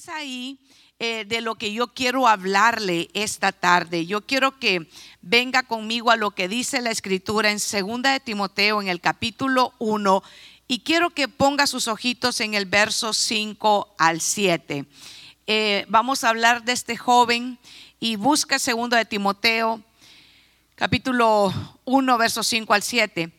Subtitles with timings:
[0.00, 0.58] es ahí
[0.98, 4.06] eh, de lo que yo quiero hablarle esta tarde.
[4.06, 4.88] Yo quiero que
[5.20, 9.74] venga conmigo a lo que dice la escritura en segunda de Timoteo en el capítulo
[9.78, 10.22] 1
[10.68, 14.86] y quiero que ponga sus ojitos en el verso 5 al 7.
[15.46, 17.58] Eh, vamos a hablar de este joven
[17.98, 19.82] y busca segunda de Timoteo
[20.76, 21.52] capítulo
[21.84, 23.30] 1 verso 5 al 7.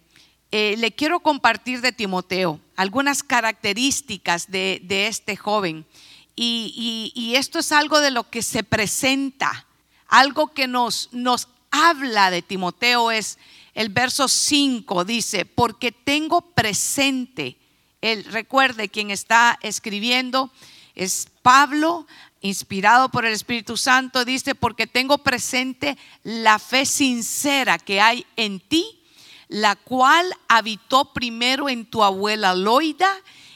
[0.52, 5.88] Eh, le quiero compartir de Timoteo algunas características de, de este joven.
[6.36, 9.66] Y, esto es algo de lo que se presenta,
[10.08, 13.38] algo que nos, nos habla de Timoteo es
[13.74, 17.58] el verso 5, dice, porque tengo presente,
[18.02, 20.52] él recuerde quien está escribiendo
[20.96, 22.06] es Pablo,
[22.42, 28.60] inspirado por el Espíritu Santo, dice, porque tengo presente la fe sincera que hay en
[28.60, 29.00] ti,
[29.48, 33.10] la cual habitó primero en tu abuela Loida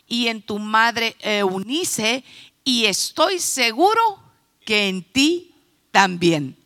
[0.08, 2.24] y en tu madre Eunice,
[2.66, 4.20] y estoy seguro
[4.66, 5.56] que en ti
[5.92, 6.58] también.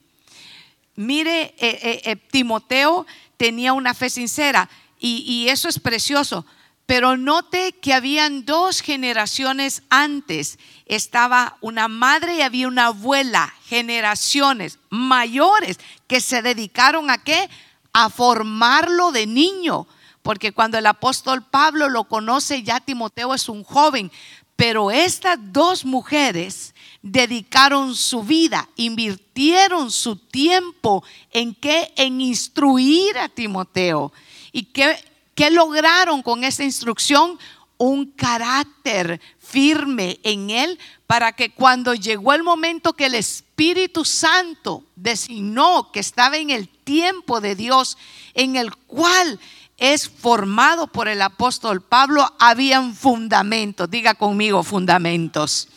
[0.95, 3.05] Mire, eh, eh, eh, Timoteo
[3.37, 6.45] tenía una fe sincera y, eso es precioso,
[6.85, 10.59] pero note que habían dos generaciones antes.
[10.85, 17.49] Estaba una madre y había una abuela, generaciones mayores que se dedicaron a qué?
[17.93, 19.87] A formarlo de niño.
[20.21, 24.11] Porque cuando el apóstol Pablo lo conoce, ya Timoteo es un joven,
[24.59, 31.93] pero estas dos mujeres dedicaron su vida, invirtieron su tiempo en qué?
[31.95, 34.11] En instruir a Timoteo.
[34.51, 35.01] ¿Y qué,
[35.33, 37.39] qué lograron con esa instrucción?
[37.77, 44.83] Un carácter firme en él para que cuando llegó el momento que el Espíritu Santo
[44.97, 47.97] designó que estaba en el tiempo de Dios,
[48.33, 49.39] en el cual
[49.79, 55.67] es formado por el apóstol Pablo, habían fundamentos, diga conmigo fundamentos.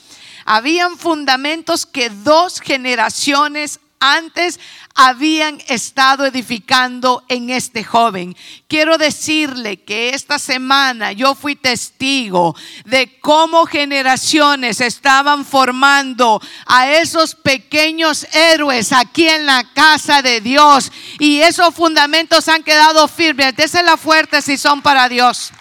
[0.45, 4.59] Habían fundamentos que dos generaciones antes
[4.97, 8.37] habían estado edificando en este joven.
[8.67, 17.37] Quiero decirle que esta semana yo fui testigo de cómo generaciones estaban formando a esos
[17.37, 20.91] pequeños héroes aquí en la casa de Dios
[21.21, 23.55] y esos fundamentos han quedado firmes.
[23.85, 25.53] la fuerte si son para Dios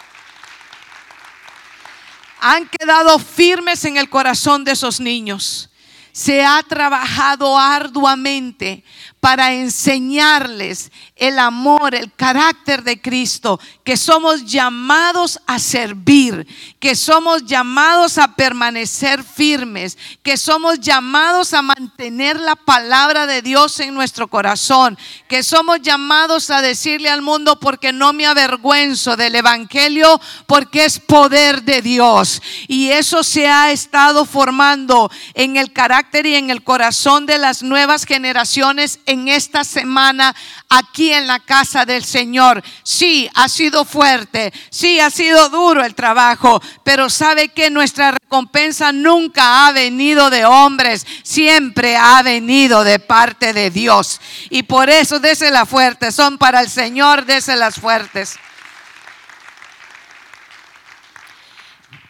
[2.43, 5.69] han quedado firmes en el corazón de esos niños
[6.11, 8.83] se ha trabajado arduamente
[9.21, 16.47] para enseñarles el amor, el carácter de Cristo, que somos llamados a servir,
[16.79, 23.79] que somos llamados a permanecer firmes, que somos llamados a mantener la palabra de Dios
[23.79, 29.35] en nuestro corazón, que somos llamados a decirle al mundo porque no me avergüenzo del
[29.35, 32.41] Evangelio, porque es poder de Dios.
[32.67, 37.61] Y eso se ha estado formando en el carácter y en el corazón de las
[37.61, 40.35] nuevas generaciones en esta semana
[40.69, 42.63] aquí en la casa del Señor.
[42.83, 48.91] Sí, ha sido fuerte, sí, ha sido duro el trabajo, pero sabe que nuestra recompensa
[48.91, 54.19] nunca ha venido de hombres, siempre ha venido de parte de Dios.
[54.49, 55.19] Y por eso
[55.51, 58.38] las fuertes, son para el Señor, las fuertes.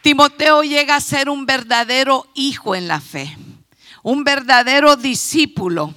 [0.02, 3.38] Timoteo llega a ser un verdadero hijo en la fe,
[4.02, 5.94] un verdadero discípulo.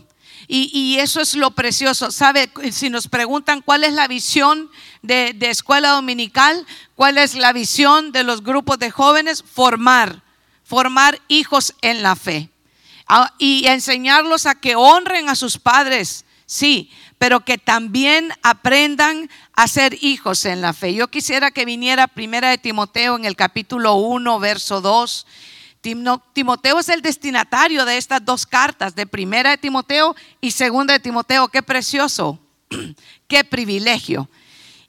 [0.57, 2.13] Y, eso es lo precioso.
[2.13, 2.49] ¿Sabe?
[2.71, 4.71] Si nos preguntan cuál es la visión
[5.03, 10.23] de, escuela dominical, cuál es la visión de los grupos de jóvenes, formar,
[10.63, 12.51] formar hijos en la fe.
[13.09, 16.89] Ah, y enseñarlos a que honren a sus padres, sí,
[17.19, 20.95] pero que también aprendan a ser hijos en la fe.
[20.95, 25.27] Yo quisiera que viniera primera de Timoteo en el capítulo 1, verso 2
[26.33, 31.01] Timoteo es el destinatario de estas dos cartas, de primera de Timoteo y segunda de
[31.01, 31.49] Timoteo.
[31.49, 32.39] Qué precioso,
[33.29, 34.31] qué privilegio.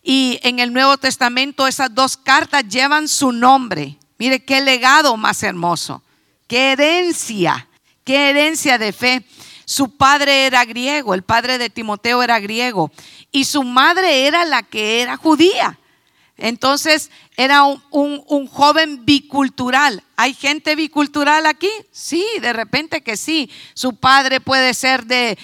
[0.01, 3.97] Y en el Nuevo Testamento esas dos cartas llevan su nombre.
[4.17, 6.01] Mire qué legado más hermoso,
[6.47, 7.67] qué herencia,
[8.05, 9.25] qué herencia de fe.
[9.65, 12.91] Su padre era griego, el padre de Timoteo era griego
[13.31, 15.77] y su madre era la que era judía.
[16.37, 20.03] Entonces era un, joven bicultural.
[20.17, 21.69] ¿Hay gente bicultural aquí?
[21.91, 23.49] Sí, de repente que sí.
[23.73, 25.37] Su padre puede ser de,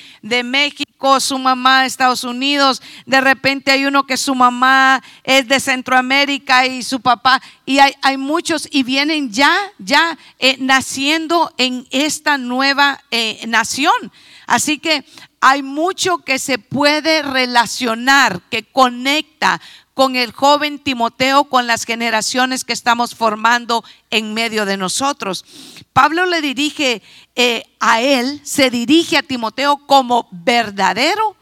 [0.44, 2.82] México, su mamá de Estados Unidos.
[3.06, 7.42] De repente hay uno que su mamá es de Centroamérica y su papá.
[7.66, 14.12] Y hay, muchos y vienen ya, ya eh, naciendo en esta nueva eh, nación.
[14.46, 15.06] Así que
[15.40, 19.60] hay mucho que se puede relacionar, que conecta
[19.94, 25.46] con el joven Timoteo, con las generaciones que estamos formando en medio de nosotros.
[25.94, 27.02] Pablo le dirige
[27.36, 31.36] eh, a él, se dirige a Timoteo como verdadero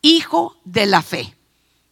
[0.00, 1.36] hijo de la fe.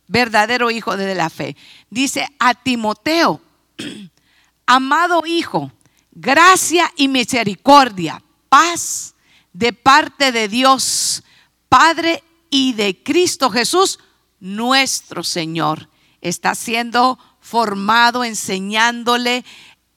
[0.06, 1.56] Verdadero hijo de la fe.
[1.88, 3.40] Dice a Timoteo,
[4.66, 5.72] amado hijo,
[6.12, 9.14] gracia y misericordia, paz
[9.52, 11.22] de parte de Dios,
[11.68, 14.00] Padre y de Cristo Jesús,
[14.40, 15.88] nuestro Señor.
[16.20, 19.44] Está siendo formado, enseñándole,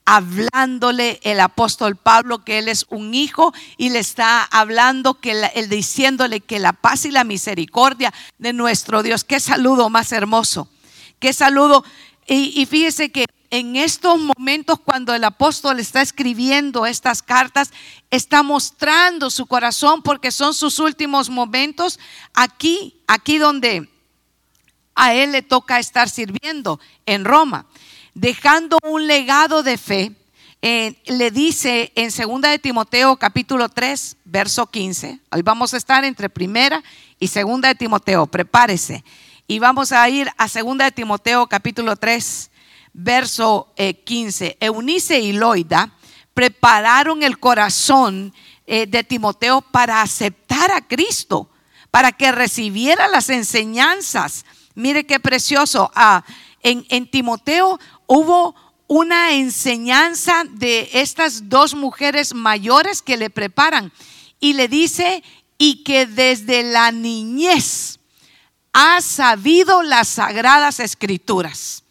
[0.04, 5.68] hablándole el apóstol Pablo que él es un hijo y le está hablando que él
[5.68, 9.24] diciéndole que la paz y la misericordia de nuestro Dios.
[9.24, 10.68] Qué saludo más hermoso.
[11.18, 11.84] Qué saludo.
[12.26, 17.70] Y, y fíjese que en estos momentos cuando el apóstol está escribiendo estas cartas,
[18.10, 22.00] está mostrando su corazón porque son sus últimos momentos
[22.34, 23.93] aquí, aquí donde
[24.94, 27.66] a él le toca estar sirviendo en Roma,
[28.14, 30.12] dejando un legado de fe.
[30.62, 35.18] Eh, le dice en segunda de Timoteo capítulo 3, verso 15.
[35.30, 36.82] Hoy vamos a estar entre primera
[37.18, 39.04] y segunda de Timoteo, prepárese.
[39.46, 42.50] Y vamos a ir a segunda de Timoteo capítulo 3,
[42.94, 44.46] verso 15.
[44.46, 45.92] Eh, Eunice y Loida
[46.32, 48.32] prepararon el corazón
[48.66, 51.50] eh, de Timoteo para aceptar a Cristo,
[51.90, 54.46] para que recibiera las enseñanzas.
[54.74, 55.90] Mire qué precioso.
[55.94, 56.24] Ah,
[56.62, 58.54] en, en Timoteo hubo
[58.86, 63.92] una enseñanza de estas dos mujeres mayores que le preparan
[64.40, 65.22] y le dice,
[65.56, 67.98] y que desde la niñez
[68.72, 71.84] ha sabido las sagradas escrituras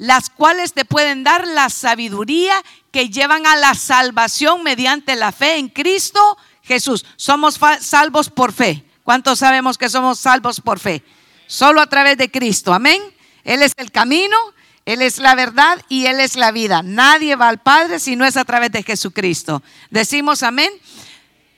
[0.00, 2.54] las cuales te pueden dar la sabiduría
[2.90, 7.04] que llevan a la salvación mediante la fe en Cristo Jesús.
[7.16, 8.82] Somos salvos por fe.
[9.04, 11.04] ¿Cuántos sabemos que somos salvos por fe?
[11.50, 12.72] Solo a través de Cristo.
[12.72, 13.02] Amén.
[13.42, 14.36] Él es el camino,
[14.84, 16.84] Él es la verdad y Él es la vida.
[16.84, 19.60] Nadie va al Padre si no es a través de Jesucristo.
[19.90, 20.72] Decimos amén.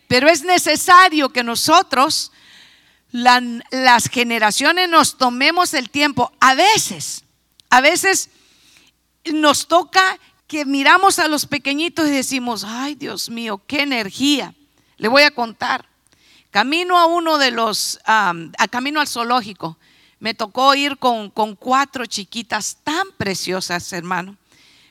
[0.08, 2.32] Pero es necesario que nosotros,
[3.10, 6.32] las generaciones, nos tomemos el tiempo.
[6.40, 7.24] A veces
[7.68, 8.30] a veces
[9.30, 14.54] nos toca que miramos a los pequeñitos y decimos, ay Dios mío, qué energía.
[14.96, 15.91] Le voy a contar.
[16.52, 18.32] Camino a uno de los, a
[18.70, 19.76] camino al zoológico,
[20.20, 24.36] me tocó ir con, con cuatro chiquitas tan preciosas, hermano.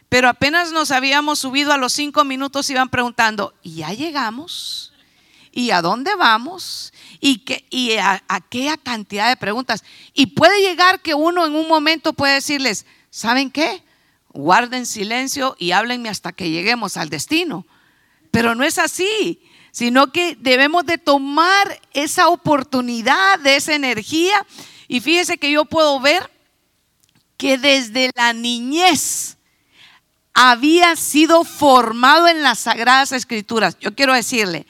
[0.10, 4.92] Pero apenas nos habíamos subido a los cinco minutos, iban preguntando, ¿y ya llegamos?
[5.54, 6.92] ¿Y a dónde vamos?
[7.22, 9.86] y, que, y a, aquella cantidad de preguntas.
[10.14, 13.84] Y puede llegar que uno en un momento puede decirles, ¿saben qué?
[14.34, 17.66] Guarden silencio y háblenme hasta que lleguemos al destino.
[18.32, 19.42] Pero no es así,
[19.72, 24.46] sino que debemos de tomar esa oportunidad, de esa energía.
[24.88, 26.30] Y fíjese que yo puedo ver
[27.38, 29.38] que desde la niñez
[30.34, 33.78] había sido formado en las sagradas escrituras.
[33.80, 34.68] Yo quiero decirle,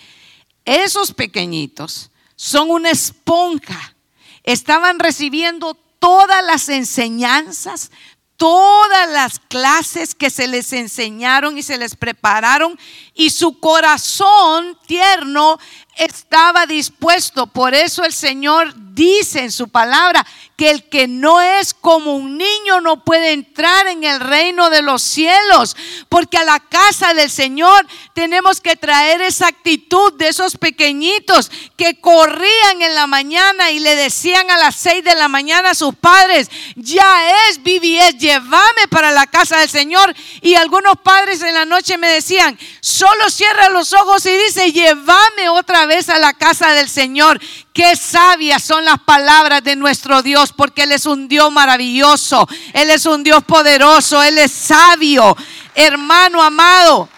[0.65, 3.95] esos pequeñitos son una esponja.
[4.43, 7.91] Estaban recibiendo todas las enseñanzas,
[8.41, 12.75] todas las clases que se les enseñaron y se les prepararon
[13.13, 15.59] y su corazón tierno
[15.95, 17.45] estaba dispuesto.
[17.45, 20.25] Por eso el Señor dice en su palabra
[20.57, 24.81] que el que no es como un niño no puede entrar en el reino de
[24.81, 25.75] los cielos,
[26.09, 31.99] porque a la casa del Señor tenemos que traer esa actitud de esos pequeñitos que
[31.99, 35.95] corrían en la mañana y le decían a las seis de la mañana a sus
[35.95, 40.13] padres, ya es, Vivi, llévame para la casa del Señor.
[40.41, 45.49] Y algunos padres en la noche me decían, solo cierra los ojos y dice, llévame
[45.49, 47.39] otra vez a la casa del Señor.
[47.73, 52.89] Qué sabias son las palabras de nuestro Dios, porque Él es un Dios maravilloso, Él
[52.89, 55.35] es un Dios poderoso, Él es sabio.
[55.75, 57.09] Hermano amado,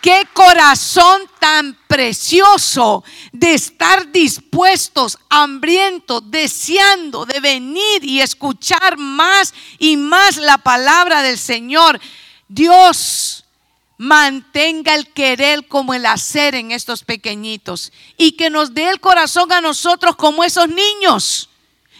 [0.00, 9.96] qué corazón tan precioso de estar dispuestos, hambrientos, deseando de venir y escuchar más y
[9.96, 12.00] más la palabra del Señor.
[12.48, 13.35] Dios
[13.98, 19.52] mantenga el querer como el hacer en estos pequeñitos y que nos dé el corazón
[19.52, 21.50] a nosotros como esos niños.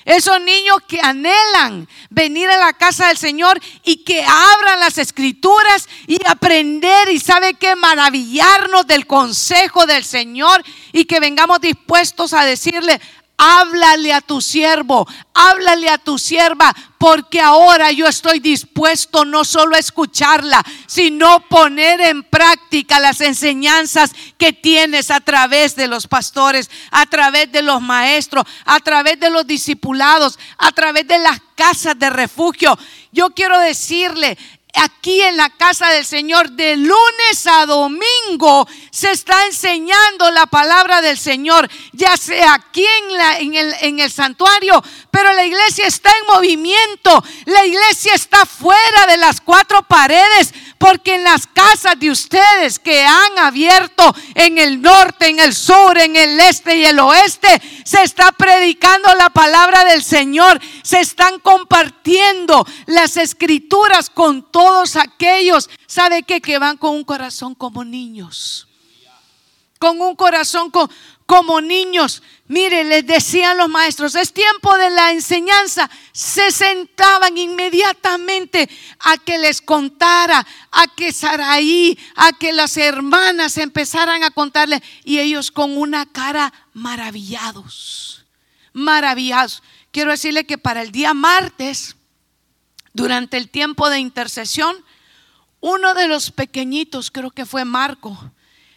[0.04, 5.88] Esos niños que anhelan venir a la casa del Señor y que abran las escrituras
[6.06, 10.62] y aprender y sabe que maravillarnos del consejo del Señor
[10.92, 13.00] y que vengamos dispuestos a decirle,
[13.36, 19.76] háblale a tu siervo, háblale a tu sierva, porque ahora yo estoy dispuesto no solo
[19.76, 26.70] a escucharla, sino poner en práctica las enseñanzas que tienes a través de los pastores,
[26.90, 31.98] a través de los maestros, a través de los discipulados, a través de las casas
[31.98, 32.78] de refugio.
[33.12, 34.38] Yo quiero decirle,
[34.76, 41.00] aquí en la casa del Señor de lunes a domingo se está enseñando la palabra
[41.00, 42.84] del Señor, ya sea aquí
[43.40, 49.16] en, el, el santuario, pero la iglesia está en movimiento, la iglesia está fuera de
[49.16, 55.28] las cuatro paredes, porque en las casas de ustedes que han abierto en el norte,
[55.28, 60.02] en el sur, en el este y el oeste, se está predicando la palabra del
[60.02, 64.65] Señor, se están compartiendo las escrituras con todos
[64.96, 66.40] aquellos, ¿sabe qué?
[66.40, 68.68] Que van con un corazón como niños.
[69.78, 70.70] Con un corazón
[71.26, 72.22] como niños.
[72.48, 75.90] Mire, les decían los maestros, es tiempo de la enseñanza.
[76.12, 78.68] Se sentaban inmediatamente
[79.00, 84.82] a que les contara, a que Saraí, a que las hermanas empezaran a contarle.
[85.04, 88.24] Y ellos con una cara maravillados,
[88.72, 89.62] maravillados.
[89.90, 91.95] Quiero decirle que para el día martes,
[92.96, 94.74] durante el tiempo de intercesión,
[95.60, 98.32] uno de los pequeñitos, creo que fue Marco,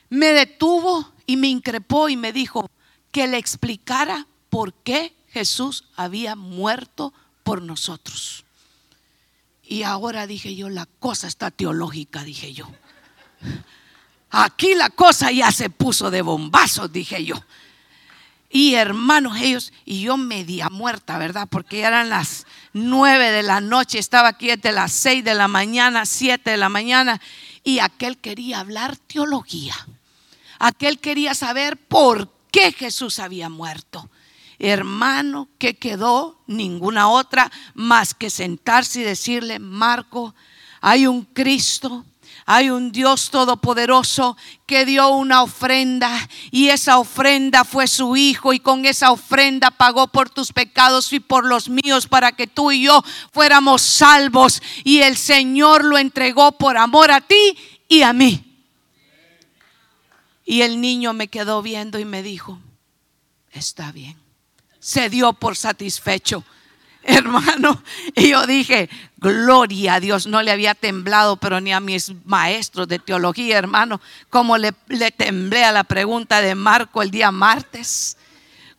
[0.10, 2.70] me detuvo y me increpó y me dijo,
[3.12, 8.44] que le explicara por qué Jesús había muerto por nosotros.
[9.64, 12.70] Y ahora dije yo, la cosa está teológica, dije yo.
[14.32, 17.42] Aquí la cosa ya se puso de bombazos, dije yo.
[18.50, 21.48] Y hermanos, ellos, y yo media muerta, ¿verdad?
[21.50, 26.06] Porque eran las nueve de la noche, estaba aquí desde las seis de la mañana,
[26.06, 27.20] siete de la mañana,
[27.64, 29.76] y aquel quería hablar teología.
[30.60, 34.10] Aquel quería saber por que Jesús había muerto.
[34.60, 36.42] Hermano, que quedó?
[36.48, 40.36] Ninguna otra más que sentarse y decirle, Marco,
[40.82, 42.06] hay un Cristo
[42.52, 48.60] hay un Dios todopoderoso que dio una ofrenda y esa ofrenda fue su Hijo y
[48.60, 52.82] con esa ofrenda pagó por tus pecados y por los míos para que tú y
[52.82, 57.56] yo fuéramos salvos y el Señor lo entregó por amor a ti
[57.88, 58.44] y a mí.
[60.44, 62.58] Y el niño me quedó viendo y me dijo,
[63.52, 64.18] está bien.
[64.80, 66.44] Se dio por satisfecho,
[67.04, 67.82] hermano.
[68.16, 70.28] Y yo dije, gloria a Dios.
[70.28, 75.12] No le había temblado, pero ni a mis maestros de teología, hermano, como le, le
[75.12, 78.18] temblé a la pregunta de Marco el día martes.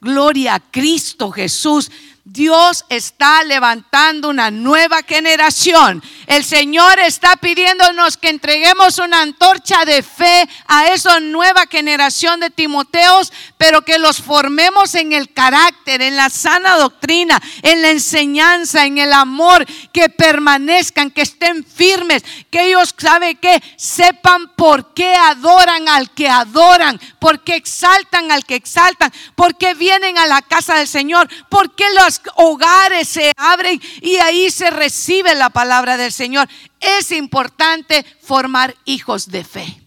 [0.01, 1.91] Gloria a Cristo Jesús.
[2.25, 6.03] Dios está levantando una nueva generación.
[6.27, 12.51] El Señor está pidiéndonos que entreguemos una antorcha de fe a esa nueva generación de
[12.51, 18.85] Timoteos, pero que los formemos en el carácter, en la sana doctrina, en la enseñanza,
[18.85, 25.15] en el amor, que permanezcan, que estén firmes, que ellos, ¿sabe que Sepan por qué
[25.15, 30.43] adoran al que adoran, por qué exaltan al que exaltan, por qué vienen a la
[30.43, 35.97] casa del Señor, por qué los hogares se abren y ahí se recibe la palabra
[35.97, 36.49] del Señor.
[36.81, 39.83] Es importante formar hijos de fe.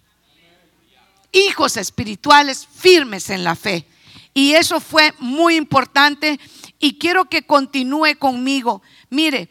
[1.32, 3.88] Hijos espirituales firmes en la fe.
[4.34, 6.40] Y eso fue muy importante
[6.80, 8.82] y quiero que continúe conmigo.
[9.10, 9.50] Mire,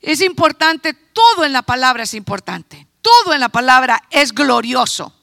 [0.00, 2.86] es importante, todo en la palabra es importante.
[3.02, 5.14] Todo en la palabra es glorioso.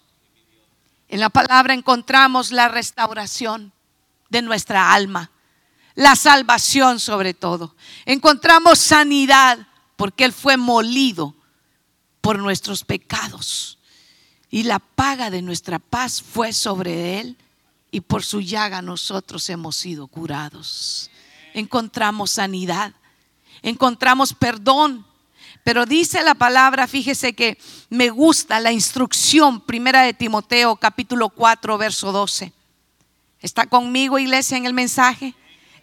[1.10, 3.72] En la palabra encontramos la restauración
[4.30, 5.32] de nuestra alma
[5.98, 7.76] la salvación sobre todo.
[8.06, 11.36] Encontramos sanidad porque Él fue molido
[12.22, 13.80] por nuestros pecados.
[14.52, 17.36] Y la paga de nuestra paz fue sobre Él
[17.90, 21.10] y por su llaga nosotros hemos sido curados.
[21.56, 22.94] Encontramos sanidad,
[23.64, 25.04] encontramos perdón.
[25.64, 27.58] Pero dice la palabra, fíjese que
[27.90, 32.54] me gusta la instrucción primera de Timoteo capítulo 4 verso 12.
[33.42, 35.34] ¿Está conmigo iglesia en el mensaje?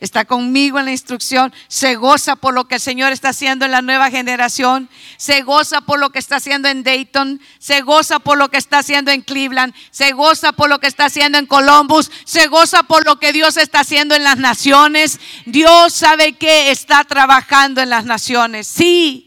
[0.05, 3.71] Está conmigo en la instrucción, se goza por lo que el Señor está haciendo en
[3.71, 8.39] la nueva generación, se goza por lo que está haciendo en Dayton, se goza por
[8.39, 12.11] lo que está haciendo en Cleveland, se goza por lo que está haciendo en Columbus,
[12.25, 15.19] se goza por lo que Dios está haciendo en las naciones.
[15.47, 18.67] Dios sabe que está trabajando en las naciones.
[18.67, 19.24] Sí,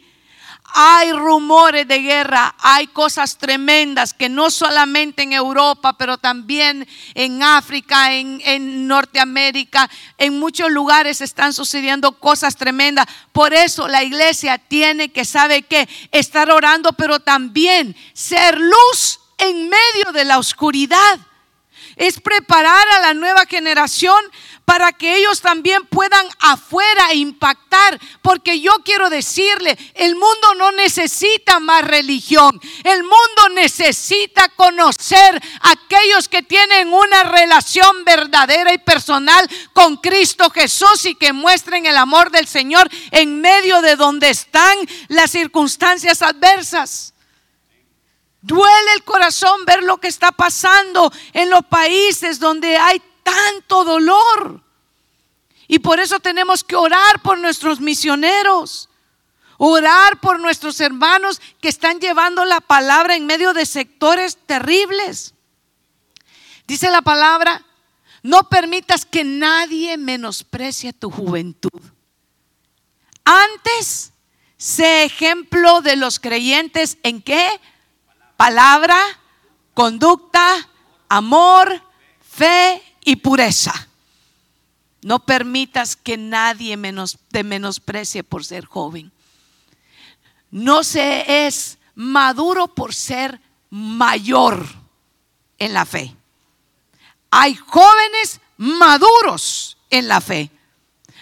[0.80, 7.42] hay rumores de guerra, hay cosas tremendas que no solamente en Europa, pero también en
[7.42, 13.08] África, en, Norteamérica, en muchos lugares están sucediendo cosas tremendas.
[13.32, 15.90] Por eso la iglesia tiene que, ¿sabe qué?
[16.12, 21.18] Estar orando, pero también ser luz en medio de la oscuridad.
[21.96, 24.20] es preparar a la nueva generación
[24.68, 27.98] para que ellos también puedan afuera impactar.
[28.22, 32.60] Porque yo quiero decirle, el mundo no necesita más religión.
[32.84, 40.50] El mundo necesita conocer a aquellos que tienen una relación verdadera y personal con Cristo
[40.50, 46.22] Jesús y que muestren el amor del Señor en medio de donde están las circunstancias
[46.22, 47.14] adversas.
[48.42, 54.62] Duele el corazón ver lo que está pasando en los países donde hay tanto dolor.
[55.68, 58.88] Y por eso tenemos que orar por nuestros misioneros,
[59.58, 65.34] orar por nuestros hermanos que están llevando la palabra en medio de sectores terribles.
[66.68, 67.66] Dice la palabra,
[68.24, 71.82] no permitas que nadie menosprecie tu juventud.
[73.26, 74.14] Antes,
[74.56, 77.60] sé ejemplo de los creyentes en qué?
[78.38, 78.98] Palabra,
[79.74, 80.70] conducta,
[81.10, 81.82] amor,
[82.22, 83.88] fe y pureza.
[85.02, 89.14] No permitas que nadie menos, te menosprecie por ser joven.
[90.52, 94.68] No se es maduro por ser mayor
[95.58, 96.14] en la fe.
[97.32, 100.52] Hay jóvenes maduros en la fe.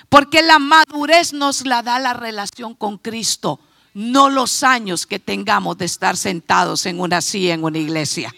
[0.09, 3.59] Porque la madurez nos la da la relación con Cristo,
[3.93, 8.33] no los años que tengamos de estar sentados en una silla en una iglesia.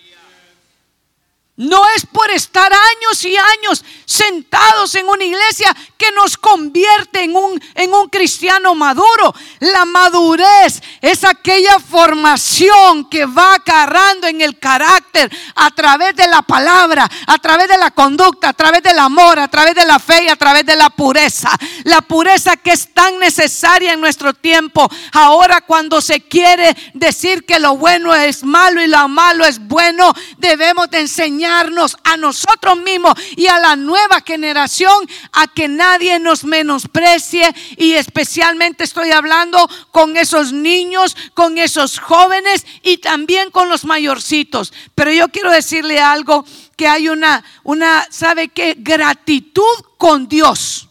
[1.57, 7.35] No es por estar años y años sentados en una iglesia que nos convierte en
[7.35, 9.33] un, en un cristiano maduro.
[9.59, 16.43] La madurez es aquella formación que va agarrando en el carácter a través de la
[16.43, 20.25] palabra, a través de la conducta, a través del amor, a través de la fe
[20.25, 21.49] y a través de la pureza.
[21.87, 24.89] La pureza que es tan necesaria en nuestro tiempo.
[25.13, 30.13] Ahora cuando se quiere decir que lo bueno es malo y lo malo es bueno,
[30.37, 31.69] debemos de enseñar
[32.03, 34.91] a nosotros mismos y a la nueva generación
[35.31, 42.65] a que nadie nos menosprecie y especialmente estoy hablando con esos niños, con esos jóvenes
[42.83, 44.73] y también con los mayorcitos.
[44.93, 46.43] Pero yo quiero decirle algo
[46.75, 49.63] que hay una una sabe qué gratitud
[49.97, 50.86] con Dios.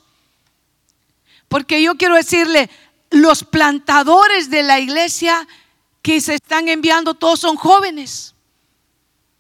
[1.49, 2.71] Porque yo quiero decirle
[3.11, 5.47] los plantadores de la iglesia
[6.03, 8.35] que se están enviando todos son jóvenes.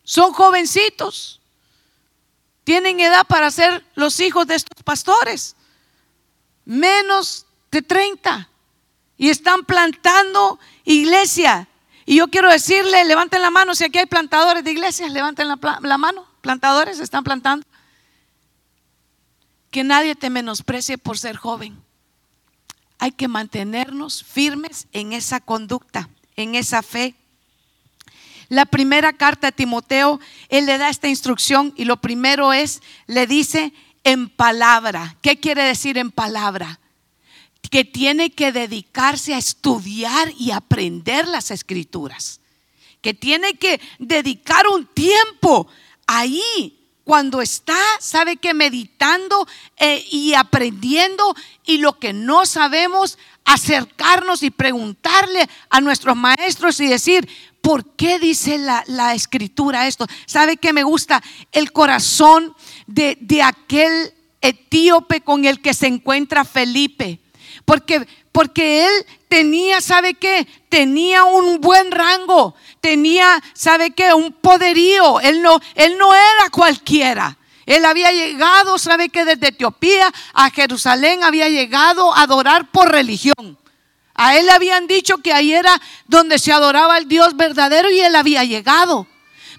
[0.03, 1.41] Son jovencitos.
[2.65, 5.57] Tienen edad para ser los hijos de estos pastores.
[6.65, 8.49] Menos de 30.
[9.17, 11.69] Y están plantando iglesia.
[12.05, 15.59] Y yo quiero decirle, levanten la mano si aquí hay plantadores de iglesias, levanten la,
[15.81, 16.27] la mano.
[16.41, 17.67] Plantadores están plantando.
[19.71, 21.86] Que nadie te menosprecie por ser joven.
[22.99, 27.15] Hay que mantenernos firmes en esa conducta, en esa fe.
[28.49, 33.27] La primera carta a Timoteo, él le da esta instrucción y lo primero es, le
[33.27, 33.73] dice
[34.05, 35.17] en palabra.
[35.21, 36.79] ¿Qué quiere decir en palabra?
[37.71, 42.41] Que tiene que dedicarse a estudiar y aprender las escrituras.
[43.03, 45.67] Que tiene que dedicar un tiempo
[46.07, 54.43] ahí cuando está, sabe que meditando eh, y aprendiendo y lo que no sabemos, acercarnos
[54.43, 57.29] y preguntarle a nuestros maestros y decir,
[57.61, 60.07] ¿Por qué dice la, escritura esto?
[60.27, 61.21] ¿Sabe que me gusta?
[61.51, 62.55] El corazón
[62.87, 67.19] de, de aquel etíope con el que se encuentra Felipe.
[67.65, 70.47] Porque, porque él tenía, ¿sabe qué?
[70.69, 74.13] Tenía un buen rango, tenía, ¿sabe qué?
[74.13, 75.21] Un poderío.
[75.21, 77.39] Él no, él no era cualquiera.
[77.65, 79.25] Él había llegado, ¿sabe qué?
[79.25, 83.57] Desde Etiopía a Jerusalén había llegado a adorar por religión.
[84.15, 88.01] A él le habían dicho que ahí era donde se adoraba al Dios verdadero y
[88.01, 89.07] él había llegado.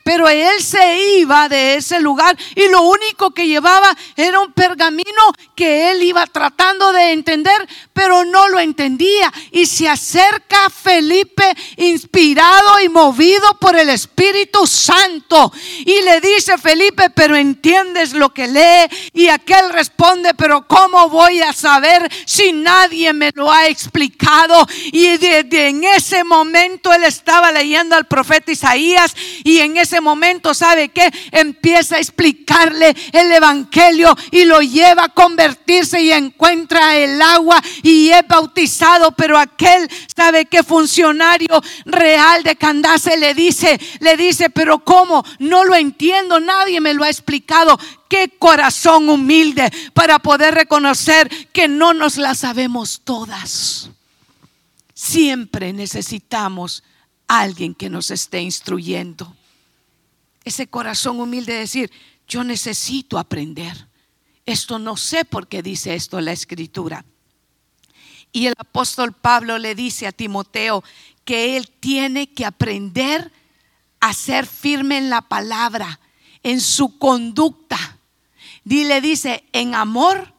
[0.08, 5.34] Pero él se iba de ese lugar y lo único que llevaba era un pergamino
[5.54, 9.34] que él iba tratando de entender, pero no lo entendía.
[9.52, 15.52] Y se acerca Felipe inspirado y movido por el Espíritu Santo.
[15.80, 19.12] Y le dice Felipe, pero entiendes lo que lee.
[19.12, 24.66] Y aquel responde, pero ¿cómo voy a saber si nadie me lo ha explicado?
[24.86, 30.54] Y desde en ese momento él estaba leyendo al profeta Isaías y en ese momento,
[30.54, 31.12] ¿sabe qué?
[31.32, 38.10] Empieza a explicarle el Evangelio y lo lleva a convertirse y encuentra el agua y
[38.10, 39.12] es bautizado.
[39.12, 40.64] Pero aquel, ¿sabe qué?
[40.64, 45.24] Funcionario real de Candace le dice, le dice, pero ¿cómo?
[45.40, 47.80] No lo entiendo, nadie me lo ha explicado.
[48.10, 53.90] Qué corazón humilde para poder reconocer que no nos la sabemos todas.
[54.94, 56.84] Siempre necesitamos
[57.28, 59.37] alguien que nos esté instruyendo
[60.48, 61.92] ese corazón humilde de decir,
[62.28, 63.88] yo necesito aprender.
[64.46, 67.06] Esto no sé por qué dice esto la escritura.
[68.32, 70.84] Y el apóstol Pablo le dice a Timoteo
[71.26, 73.32] que él tiene que aprender
[74.00, 76.00] a ser firme en la palabra,
[76.44, 78.00] en su conducta.
[78.64, 80.34] Y le dice, en amor,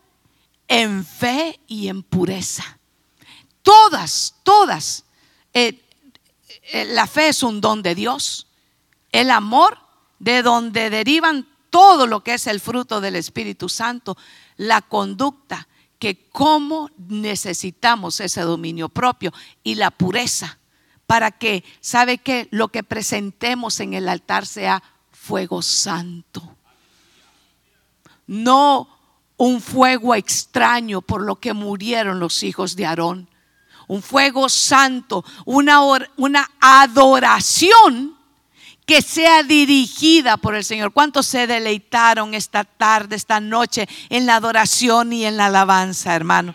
[0.68, 2.78] en fe y en pureza.
[3.62, 5.04] Todas, todas.
[5.52, 5.82] Eh,
[6.70, 8.46] eh, la fe es un don de Dios.
[9.12, 9.78] El amor,
[10.18, 14.16] de donde derivan todo lo que es el fruto del Espíritu Santo.
[14.56, 19.32] La conducta, que cómo necesitamos ese dominio propio.
[19.62, 20.58] Y la pureza,
[21.06, 26.56] para que, ¿sabe que Lo que presentemos en el altar sea fuego santo.
[28.26, 28.88] No
[29.36, 33.28] un fuego extraño por lo que murieron los hijos de Aarón.
[33.86, 35.80] Un fuego santo, una,
[36.16, 38.17] una adoración
[38.88, 40.94] que sea dirigida por el Señor.
[40.94, 46.54] ¿Cuántos se deleitaron esta tarde, esta noche en la adoración y en la alabanza, hermano?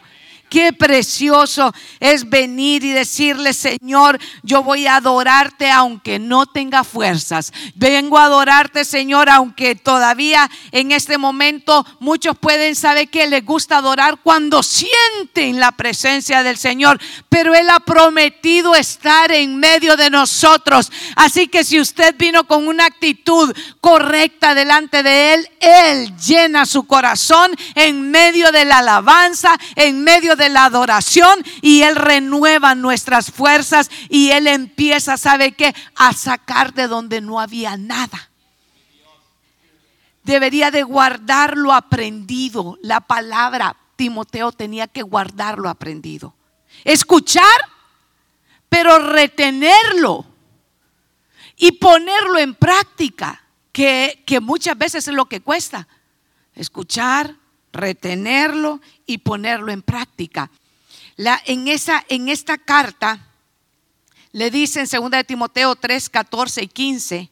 [0.54, 7.52] Qué precioso es venir y decirle, Señor, yo voy a adorarte aunque no tenga fuerzas.
[7.74, 13.78] Vengo a adorarte, Señor, aunque todavía en este momento muchos pueden saber que les gusta
[13.78, 17.00] adorar cuando sienten la presencia del Señor.
[17.30, 20.92] Pero Él ha prometido estar en medio de nosotros.
[21.16, 26.84] Así que si usted vino con una actitud correcta delante de Él, Él llena su
[26.84, 33.32] corazón en medio de la alabanza, en medio de la adoración y Él renueva nuestras
[33.32, 35.76] fuerzas y Él empieza, ¿sabe qué?
[35.96, 38.30] A sacar de donde no había nada.
[40.24, 42.78] Debería de guardar lo aprendido.
[42.82, 46.34] La palabra Timoteo tenía que guardar lo aprendido.
[46.84, 47.44] Escuchar,
[48.70, 50.26] pero retenerlo
[51.58, 55.88] y ponerlo en práctica, que, que muchas veces es lo que cuesta.
[56.56, 57.36] Escuchar,
[57.74, 60.50] retenerlo y ponerlo en práctica.
[61.46, 63.28] En, esa, en esta carta
[64.32, 67.30] le dice en 2 de Timoteo 3, 14 y 15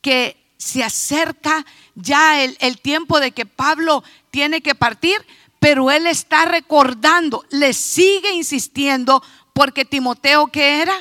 [0.00, 5.16] que se acerca ya el, el tiempo de que Pablo tiene que partir,
[5.58, 9.22] pero él está recordando, le sigue insistiendo,
[9.54, 10.94] porque Timoteo que era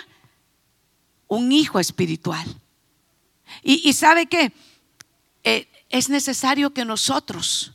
[1.28, 2.46] un hijo espiritual.
[3.62, 4.52] Y, sabe que
[5.44, 7.73] eh, es necesario que nosotros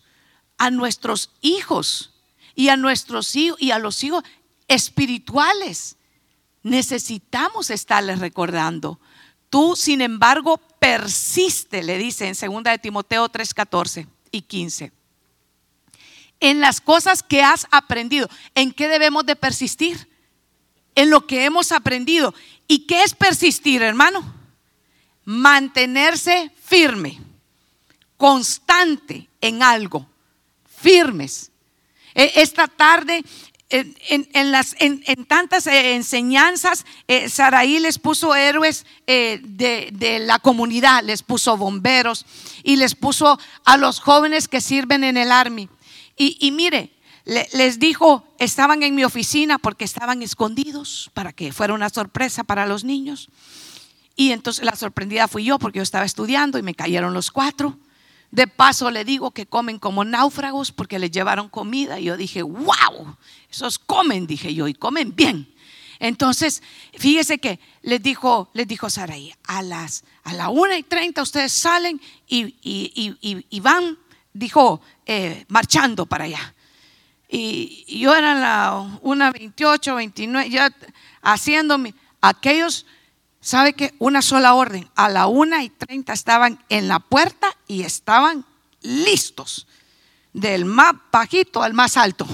[0.59, 2.11] a nuestros hijos
[2.55, 4.25] y a nuestros hijos y a los hijos
[4.67, 5.97] espirituales.
[6.63, 9.01] Necesitamos estarles recordando.
[9.49, 14.93] Tú, sin embargo, persiste, le dice en 2 de Timoteo 3, 14 y 15.
[16.41, 18.29] En las cosas que has aprendido.
[18.55, 20.09] ¿En qué debemos de persistir?
[20.95, 22.35] En lo que hemos aprendido.
[22.67, 24.35] ¿Y qué es persistir, hermano?
[25.25, 27.21] Mantenerse firme,
[28.17, 30.07] constante en algo
[30.81, 31.51] firmes.
[32.15, 33.25] E, esta tarde
[33.71, 41.03] en, las, en, tantas eh, enseñanzas, eh, Saraí les puso héroes eh, de, la comunidad,
[41.05, 42.25] les puso bomberos
[42.63, 45.69] y les puso a los jóvenes que sirven en el army.
[46.17, 46.91] Y, mire,
[47.25, 52.67] les dijo, estaban en mi oficina porque estaban escondidos para que fuera una sorpresa para
[52.67, 53.29] los niños.
[54.17, 57.79] Y entonces la sorprendida fui yo porque yo estaba estudiando y me cayeron los cuatro.
[58.31, 61.99] De paso le digo que comen como náufragos porque les llevaron comida.
[61.99, 63.17] Y yo dije, wow,
[63.51, 65.53] esos comen, dije yo, y comen bien.
[65.99, 66.63] Entonces,
[66.97, 71.53] fíjese que les dijo, les dijo Saraí, a las a la una y treinta ustedes
[71.53, 73.99] salen y, van,
[74.33, 76.55] dijo, eh, marchando para allá.
[77.29, 80.73] Y, yo era la una veintiocho, veintinueve, ya
[81.23, 81.81] haciendo
[82.21, 82.87] aquellos
[83.41, 84.91] ¿Sabe que Una sola orden.
[84.95, 88.45] A la una y treinta estaban en la puerta y estaban
[88.83, 89.67] listos.
[90.33, 92.27] Del más bajito al más alto.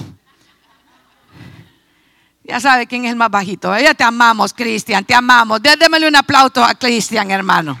[2.43, 3.75] Ya sabe quién es el más bajito.
[3.79, 5.61] Ya te amamos, Cristian, te amamos.
[5.61, 7.77] Démele un aplauso a Cristian, hermano.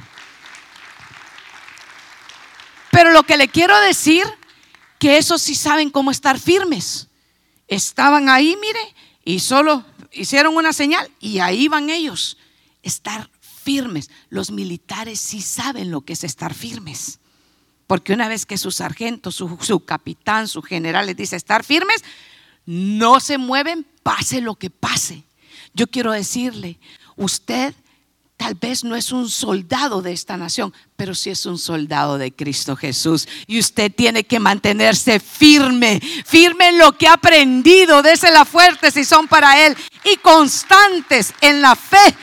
[2.89, 4.25] Pero lo que le quiero decir,
[4.97, 7.07] que esos sí saben cómo estar firmes.
[7.67, 8.79] Estaban ahí, mire,
[9.23, 12.37] y solo hicieron una señal y ahí van ellos
[12.85, 14.09] estar firmes.
[14.29, 17.19] Los militares sí saben lo que es estar firmes.
[17.87, 22.03] Porque una vez que su sargento, su, capitán, su general les dice estar firmes,
[22.65, 25.23] no se mueven, pase lo que pase.
[25.73, 26.79] Yo quiero decirle,
[27.15, 27.75] usted
[28.37, 32.33] tal vez no es un soldado de esta nación, pero sí es un soldado de
[32.33, 33.27] Cristo Jesús.
[33.45, 39.05] Y usted tiene que mantenerse firme, firme en lo que ha aprendido, désela fuerte si
[39.05, 42.15] son para Él, y constantes en la fe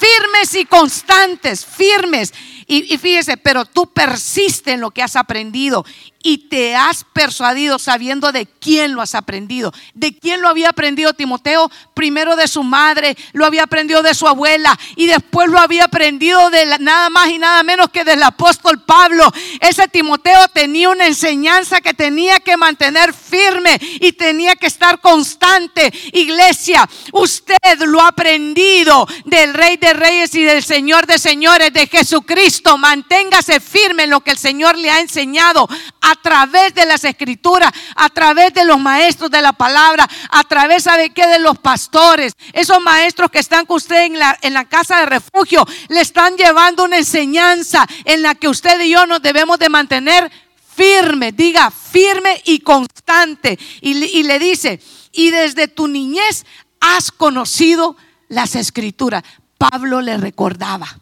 [0.00, 2.32] firmes y constantes, firmes.
[2.72, 5.84] Y, fíjese, pero tú persiste en lo que has aprendido
[6.22, 9.72] y te has persuadido sabiendo de quién lo has aprendido.
[9.94, 11.68] ¿De quién lo había aprendido Timoteo?
[11.94, 16.48] Primero de su madre, lo había aprendido de su abuela y después lo había aprendido
[16.50, 19.32] de nada más y nada menos que del apóstol Pablo.
[19.60, 25.92] Ese Timoteo tenía una enseñanza que tenía que mantener firme y tenía que estar constante.
[26.12, 31.88] Iglesia, usted lo ha aprendido del Rey de Reyes y del Señor de Señores, de
[31.88, 35.66] Jesucristo Cristo, manténgase firme en lo que el Señor le ha enseñado
[36.02, 40.82] a través de las escrituras, a través de los maestros de la palabra, a través,
[40.82, 41.26] ¿sabe qué?
[41.26, 45.06] De los pastores, esos maestros que están con usted en la, en la casa de
[45.06, 49.70] refugio, le están llevando una enseñanza en la que usted y yo nos debemos de
[49.70, 50.30] mantener
[50.76, 53.58] firme, diga firme y constante.
[53.80, 56.44] Y, le dice, y desde tu niñez
[56.78, 57.96] has conocido
[58.28, 59.22] las escrituras.
[59.56, 60.99] Pablo le recordaba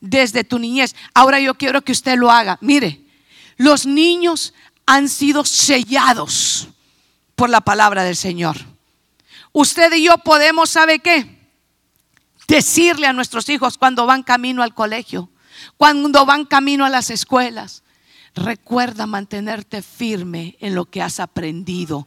[0.00, 0.94] desde tu niñez.
[1.14, 2.58] Ahora yo quiero que usted lo haga.
[2.60, 3.00] Mire,
[3.56, 4.54] los niños
[4.86, 6.68] han sido sellados
[7.36, 8.56] por la palabra del Señor.
[9.52, 11.38] Usted y yo podemos, ¿sabe qué?
[12.48, 15.30] Decirle a nuestros hijos cuando van camino al colegio,
[15.76, 17.82] cuando van camino a las escuelas,
[18.34, 22.06] recuerda mantenerte firme en lo que has aprendido.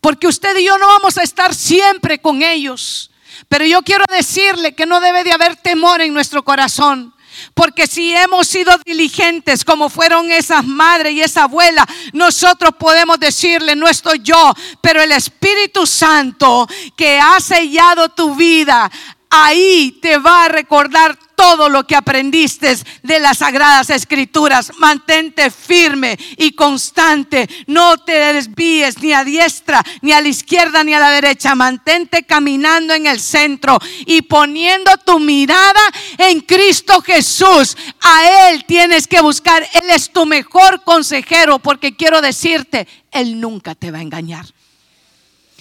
[0.00, 3.10] Porque usted y yo no vamos a estar siempre con ellos.
[3.48, 7.14] Pero yo quiero decirle que no debe de haber temor en nuestro corazón.
[7.54, 13.76] Porque si hemos sido diligentes como fueron esas madres y esa abuela, nosotros podemos decirle,
[13.76, 18.90] no estoy yo, pero el Espíritu Santo que ha sellado tu vida,
[19.30, 24.72] ahí te va a recordar todo lo que aprendiste de las sagradas escrituras.
[24.78, 27.48] Mantente firme y constante.
[27.66, 31.54] No te desvíes ni a diestra, ni a la izquierda, ni a la derecha.
[31.54, 35.80] Mantente caminando en el centro y poniendo tu mirada
[36.18, 37.76] en Cristo Jesús.
[38.00, 39.62] A Él tienes que buscar.
[39.74, 44.46] Él es tu mejor consejero porque quiero decirte, Él nunca te va a engañar.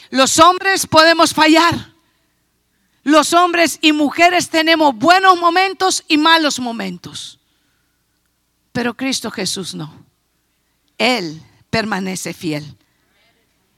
[0.10, 1.94] Los hombres podemos fallar
[3.06, 7.39] los hombres y mujeres tenemos buenos momentos y malos momentos.
[8.72, 9.94] Pero Cristo Jesús no.
[10.98, 11.39] Él
[11.70, 12.76] permanece fiel.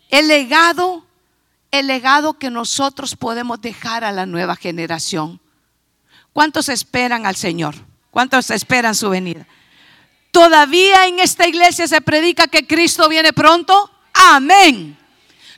[0.10, 1.06] El legado,
[1.72, 5.42] el legado que nosotros podemos dejar a la nueva generación.
[6.32, 7.76] ¿Cuántos esperan al Señor?
[8.12, 9.46] ¿Cuántos esperan su venida?
[10.32, 13.92] ¿Todavía en esta iglesia se predica que Cristo viene pronto?
[14.14, 14.98] Amén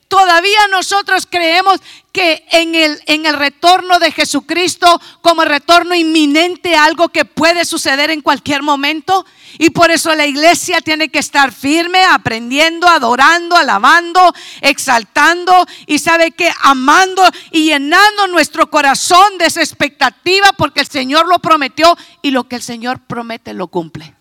[0.10, 1.80] todavía nosotros creemos
[2.12, 8.10] que en el, en el retorno de Jesucristo como retorno inminente, algo que puede suceder
[8.10, 9.26] en cualquier momento.
[9.60, 16.32] Y por eso la iglesia tiene que estar firme, aprendiendo, adorando, alabando, exaltando y sabe
[16.32, 22.32] que amando y llenando nuestro corazón de esa expectativa porque el Señor lo prometió y
[22.32, 24.16] lo que el Señor promete lo cumple.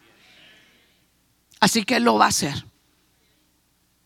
[1.61, 2.68] Así que lo va a hacer.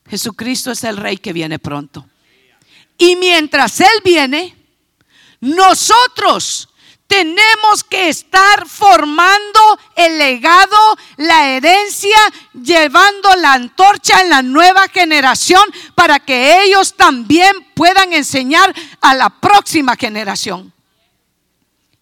[0.08, 2.06] Jesucristo es el rey que viene pronto.
[2.98, 4.56] Y mientras Él viene,
[5.40, 6.68] nosotros
[7.12, 10.76] tenemos que estar formando el legado,
[11.18, 12.16] la herencia,
[12.54, 15.62] llevando la antorcha en la nueva generación
[15.94, 20.72] para que ellos también puedan enseñar a la próxima generación.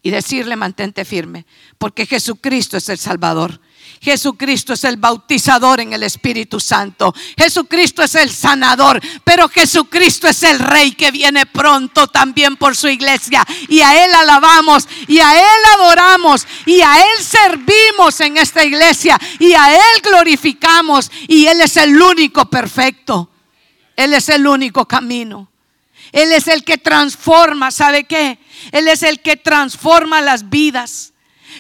[0.03, 1.45] Y decirle, mantente firme,
[1.77, 3.61] porque Jesucristo es el Salvador.
[4.03, 7.15] Jesucristo es el bautizador en el Espíritu Santo.
[7.37, 8.99] Jesucristo es el sanador.
[9.25, 13.45] Pero Jesucristo es el Rey que viene pronto también por su iglesia.
[13.69, 19.19] Y a Él alabamos, y a Él adoramos, y a Él servimos en esta iglesia,
[19.39, 21.11] y a Él glorificamos.
[21.29, 23.29] Y Él es el único perfecto.
[23.97, 25.51] Él es el único camino.
[26.13, 28.39] Él es el que transforma, ¿sabe qué?
[28.73, 31.13] Él es el que transforma las vidas.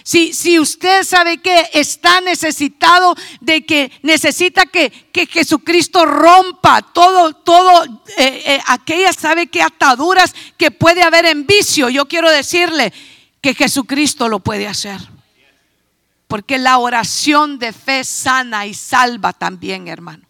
[0.02, 7.34] Si, si usted sabe que está necesitado de que necesita que, que Jesucristo rompa todo,
[7.34, 7.84] todo,
[8.16, 12.92] eh, eh aquellas sabe que ataduras que puede haber en vicio, yo quiero decirle
[13.40, 15.00] que Jesucristo lo puede hacer.
[16.26, 20.26] Porque la oración de fe sana y salva también, hermano.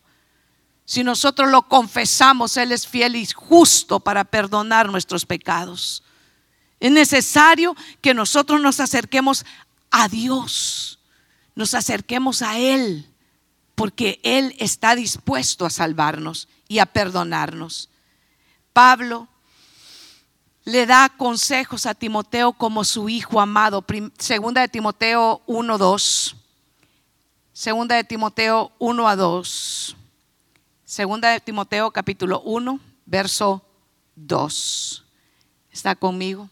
[0.87, 6.03] Si nosotros lo confesamos, Él es fiel y justo para perdonar nuestros pecados.
[6.81, 9.45] Es necesario que nosotros nos acerquemos
[9.91, 10.99] a Dios,
[11.55, 13.07] nos acerquemos a Él,
[13.75, 17.91] porque Él está dispuesto a salvarnos y a perdonarnos.
[18.73, 19.29] Pablo
[20.65, 23.85] le da consejos a Timoteo como su hijo amado.
[24.19, 26.37] Segunda de Timoteo 1, 2.
[27.53, 29.97] Segunda de Timoteo 1 a 2.
[30.85, 33.63] Segunda de Timoteo capítulo 1, verso
[34.17, 35.05] 2.
[35.73, 36.49] ¿Está conmigo?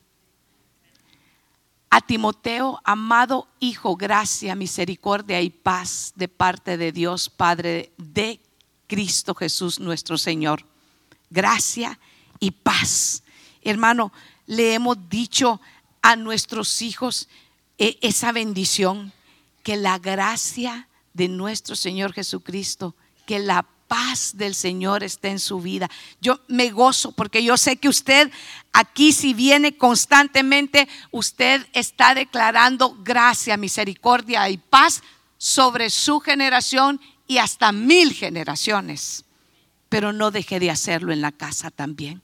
[1.91, 8.41] A Timoteo, amado Hijo, gracia, misericordia y paz de parte de Dios Padre de
[8.87, 10.65] Cristo Jesús nuestro Señor.
[11.31, 11.99] Gracia
[12.41, 13.23] y paz.
[13.63, 14.13] Hermano,
[14.47, 15.61] le hemos dicho
[16.03, 17.29] a nuestros hijos
[17.79, 19.13] eh, esa bendición,
[19.63, 22.95] que la gracia de nuestro Señor Jesucristo,
[23.27, 25.91] que la paz del Señor esté en su vida.
[26.21, 28.31] Yo me gozo porque yo sé que usted
[28.73, 35.03] aquí si viene constantemente, usted está declarando gracia, misericordia y paz
[35.39, 39.25] sobre su generación y hasta mil generaciones.
[39.89, 42.23] Pero no deje de hacerlo en la casa también.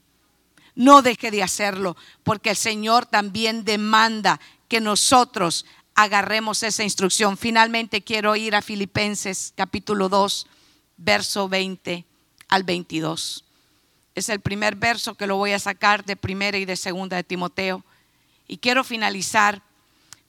[0.75, 7.37] No deje de hacerlo porque el Señor también demanda que nosotros agarremos esa instrucción.
[7.37, 10.47] Finalmente quiero ir a Filipenses capítulo 2
[10.97, 12.05] verso 20
[12.47, 13.43] al 22.
[14.15, 17.23] Es el primer verso que lo voy a sacar de primera y de segunda de
[17.23, 17.83] Timoteo.
[18.47, 19.61] Y quiero finalizar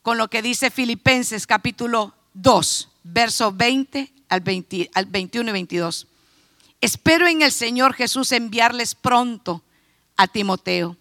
[0.02, 6.06] con lo que dice Filipenses capítulo 2, verso 20 al, 20, al 21 y 22.
[6.80, 9.62] Espero en el Señor Jesús enviarles pronto
[10.16, 10.96] a Timoteo,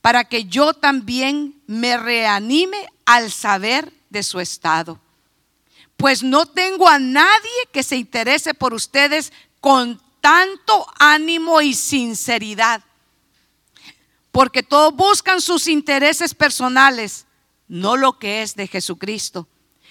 [0.00, 5.00] para que yo también me reanime al saber de su estado
[5.98, 12.82] pues no tengo a nadie que se interese por ustedes con tanto ánimo y sinceridad.
[14.30, 17.26] Porque todos buscan sus intereses personales,
[17.66, 19.48] no lo que es de Jesucristo.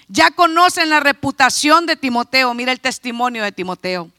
[0.08, 4.10] Ya conocen la reputación de Timoteo, mira el testimonio de Timoteo,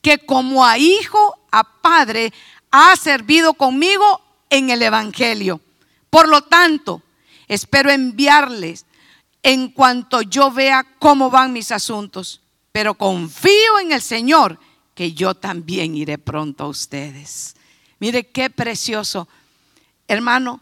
[0.00, 2.32] que como a hijo, a padre,
[2.70, 5.60] ha servido conmigo en el Evangelio.
[6.08, 7.02] Por lo tanto,
[7.48, 8.86] espero enviarles
[9.44, 12.40] en cuanto yo vea cómo van mis asuntos.
[12.72, 14.58] Pero confío en el Señor
[14.94, 17.54] que yo también iré pronto a ustedes.
[18.00, 19.28] Mire qué precioso.
[20.08, 20.60] Hermano,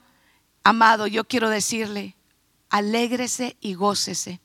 [0.65, 2.17] amado, yo quiero decirle,
[2.71, 4.41] alégrese y gócese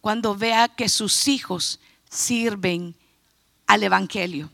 [0.00, 2.96] cuando vea que sus hijos sirven
[3.66, 4.50] al Evangelio.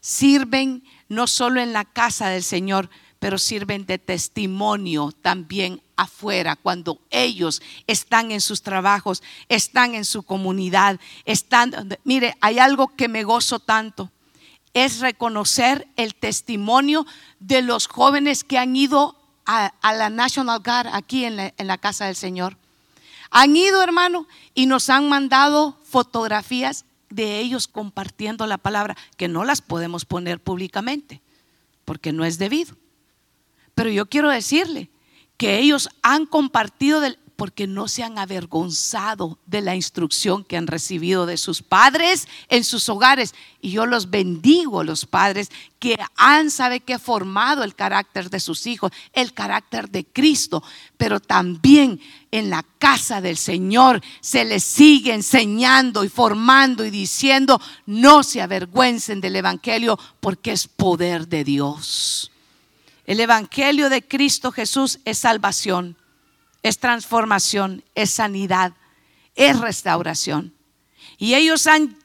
[0.00, 7.00] Sirven no solo en la casa del Señor, pero sirven de testimonio también afuera, cuando
[7.10, 13.24] ellos están en sus trabajos, están en su comunidad, están, mire, hay algo que me
[13.24, 14.10] gozo tanto,
[14.74, 17.04] es reconocer el testimonio
[17.40, 21.78] de los jóvenes que han ido a, la National Guard aquí en la, en la
[21.78, 22.56] casa del Señor.
[23.30, 29.44] Han ido, hermano, y nos han mandado fotografías de ellos compartiendo la palabra, que no
[29.44, 31.20] las podemos poner públicamente,
[31.84, 32.76] porque no es debido.
[33.78, 34.90] Pero yo quiero decirle
[35.36, 37.00] que ellos han compartido
[37.36, 42.64] porque no se han avergonzado de la instrucción que han recibido de sus padres en
[42.64, 43.36] sus hogares.
[43.60, 48.66] Y yo los bendigo, los padres que han, sabe que, formado el carácter de sus
[48.66, 50.64] hijos, el carácter de Cristo,
[50.96, 52.00] pero también
[52.32, 58.42] en la casa del Señor se les sigue enseñando y formando y diciendo, no se
[58.42, 62.32] avergüencen del Evangelio porque es poder de Dios.
[63.08, 65.96] El Evangelio de Cristo Jesús es salvación,
[66.62, 68.74] es transformación, es sanidad,
[69.34, 70.52] es restauración.
[71.16, 71.96] Y ellos han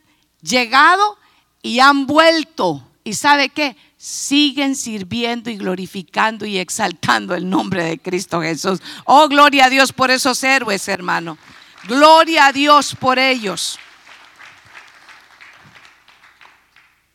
[0.42, 1.18] llegado
[1.62, 2.89] y han vuelto.
[3.04, 3.76] ¿Y sabe qué?
[3.98, 8.80] Siguen sirviendo y glorificando y exaltando el nombre de Cristo Jesús.
[9.04, 11.38] Oh, gloria a Dios por esos héroes, hermano.
[11.86, 13.78] Gloria a Dios por ellos.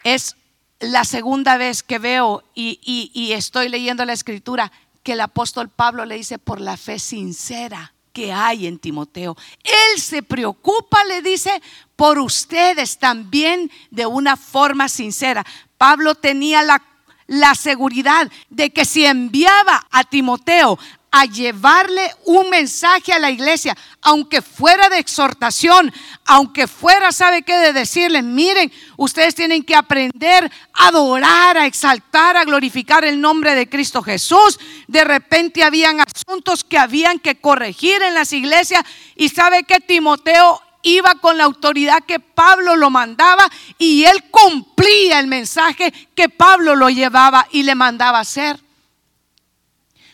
[0.04, 0.36] Es
[0.80, 4.70] la segunda vez que veo y, estoy leyendo la escritura
[5.02, 9.36] que el apóstol Pablo le dice por la fe sincera que hay en Timoteo.
[9.62, 11.62] Él se preocupa, le dice,
[11.94, 15.44] por ustedes también de una forma sincera.
[15.76, 16.82] Pablo tenía la,
[17.26, 20.78] la seguridad de que si enviaba a Timoteo
[21.10, 25.92] a llevarle un mensaje a la iglesia, aunque fuera de exhortación,
[26.26, 27.56] aunque fuera, ¿sabe qué?
[27.58, 33.54] De decirle, miren, ustedes tienen que aprender a adorar, a exaltar, a glorificar el nombre
[33.54, 34.58] de Cristo Jesús.
[34.86, 38.84] De repente habían asuntos que habían que corregir en las iglesias
[39.16, 45.18] y sabe que Timoteo iba con la autoridad que Pablo lo mandaba y él cumplía
[45.18, 48.67] el mensaje que Pablo lo llevaba y le mandaba hacer.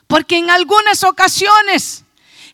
[0.07, 2.05] Porque en algunas ocasiones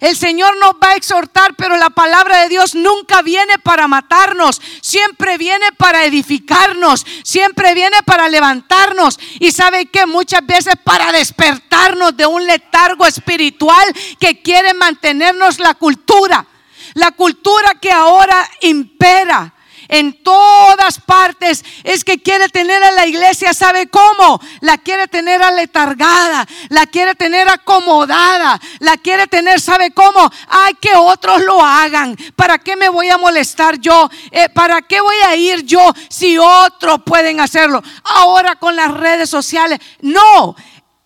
[0.01, 4.61] el Señor nos va a exhortar, pero la palabra de Dios nunca viene para matarnos,
[4.81, 9.19] siempre viene para edificarnos, siempre viene para levantarnos.
[9.39, 13.85] Y sabe que muchas veces para despertarnos de un letargo espiritual
[14.19, 16.47] que quiere mantenernos la cultura,
[16.95, 19.53] la cultura que ahora impera
[19.91, 24.41] en todas partes es que quiere tener a la iglesia, ¿sabe cómo?
[24.61, 30.31] La quiere tener aletargada, la quiere tener acomodada, la quiere tener, ¿sabe cómo?
[30.49, 32.17] Ay, que otros lo hagan.
[32.37, 34.09] ¿Para qué me voy a molestar yo?
[34.31, 37.83] Eh, ¿Para qué voy a ir yo si otros pueden hacerlo?
[38.05, 40.55] Ahora con las redes sociales, no.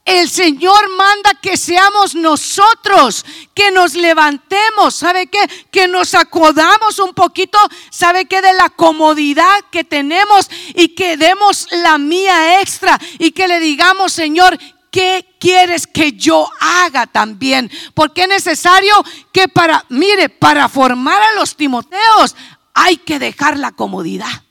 [0.05, 3.25] El Señor manda que seamos nosotros,
[3.55, 5.39] que nos levantemos, ¿sabe qué?
[5.71, 7.59] Que nos acodamos un poquito,
[7.91, 8.43] ¿sabe qué?
[8.43, 14.13] De la comodidad que tenemos y que demos la mía extra y que le digamos,
[14.13, 14.59] Señor,
[14.91, 17.71] ¿qué quieres que yo haga también?
[17.95, 19.03] Porque es necesario
[19.33, 22.37] que para, mire, para formar a los Timoteos
[22.75, 24.43] hay que dejar la comodidad.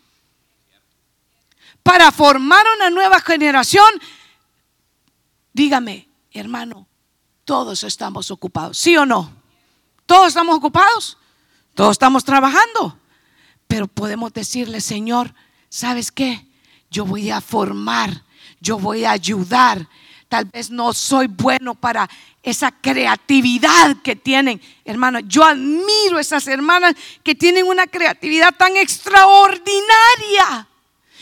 [1.84, 3.86] Para formar una nueva generación
[5.54, 6.88] Dígame, hermano,
[7.46, 9.32] todos estamos ocupados, ¿sí o no?
[10.06, 11.18] Todos estamos ocupados,
[11.76, 12.98] todos estamos trabajando,
[13.68, 15.34] pero podemos decirle, Señor,
[15.70, 16.48] ¿sabes qué?
[16.90, 18.24] Yo voy a formar,
[18.60, 19.88] yo voy a ayudar.
[20.28, 22.10] Tal vez no soy bueno para
[22.42, 24.60] esa creatividad que tienen.
[24.84, 30.68] Hermano, yo admiro esas hermanas que tienen una creatividad tan extraordinaria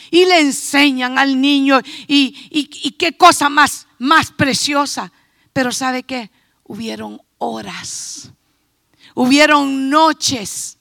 [0.09, 5.11] y le enseñan al niño y, qué cosa más, más preciosa.
[5.53, 6.31] Pero ¿sabe qué?
[6.63, 8.31] Hubieron horas,
[9.15, 10.77] hubieron noches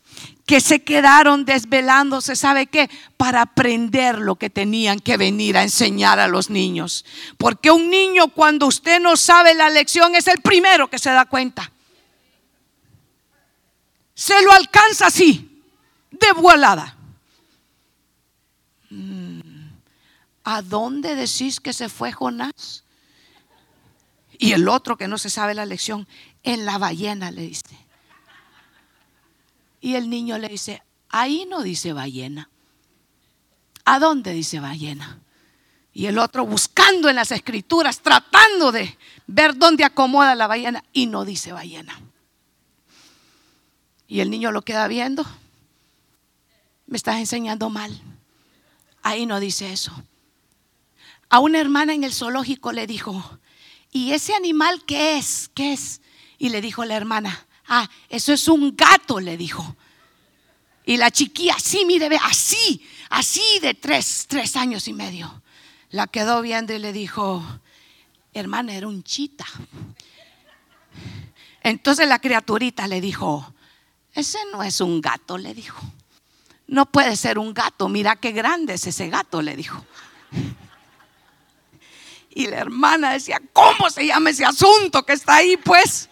[0.46, 2.90] que se quedaron desvelándose, ¿sabe qué?
[3.16, 7.04] Para aprender lo que tenían que venir a enseñar a los niños.
[7.38, 11.24] Porque un niño cuando usted no sabe la lección es el primero que se da
[11.24, 11.70] cuenta.
[14.14, 15.62] Se lo alcanza así,
[16.10, 16.96] de volada.
[20.42, 22.84] ¿a dónde decís que se fue Jonás?
[24.42, 26.08] Y el otro que no se sabe la lección,
[26.42, 27.76] en la ballena le dice.
[29.82, 32.48] Y el niño le dice, ahí no dice ballena.
[33.84, 35.20] ¿A dónde dice ballena?
[35.92, 41.04] Y el otro buscando en las escrituras, tratando de ver dónde acomoda la ballena y
[41.04, 42.00] no dice ballena.
[44.08, 45.22] Y el niño lo queda viendo.
[46.86, 48.00] Me estás enseñando mal.
[49.02, 49.92] Ahí no dice eso
[51.30, 53.38] a una hermana en el zoológico le dijo,
[53.92, 55.50] ¿y ese animal qué es?
[55.54, 56.00] ¿Qué es?
[56.38, 59.76] Y le dijo la hermana, ah, eso es un gato, le dijo.
[60.84, 65.42] Y la chiquilla, así, mire, ve, así, así de tres, tres años y medio.
[65.90, 67.42] La quedó viendo y le dijo,
[68.32, 69.46] hermana, era un chita.
[71.62, 73.54] Entonces la criaturita le dijo,
[74.14, 75.80] ese no es un gato, le dijo.
[76.66, 79.84] No puede ser un gato, mira qué grande es ese gato, le dijo.
[82.32, 85.56] Y la hermana decía, ¿cómo se llama ese asunto que está ahí?
[85.56, 86.08] Pues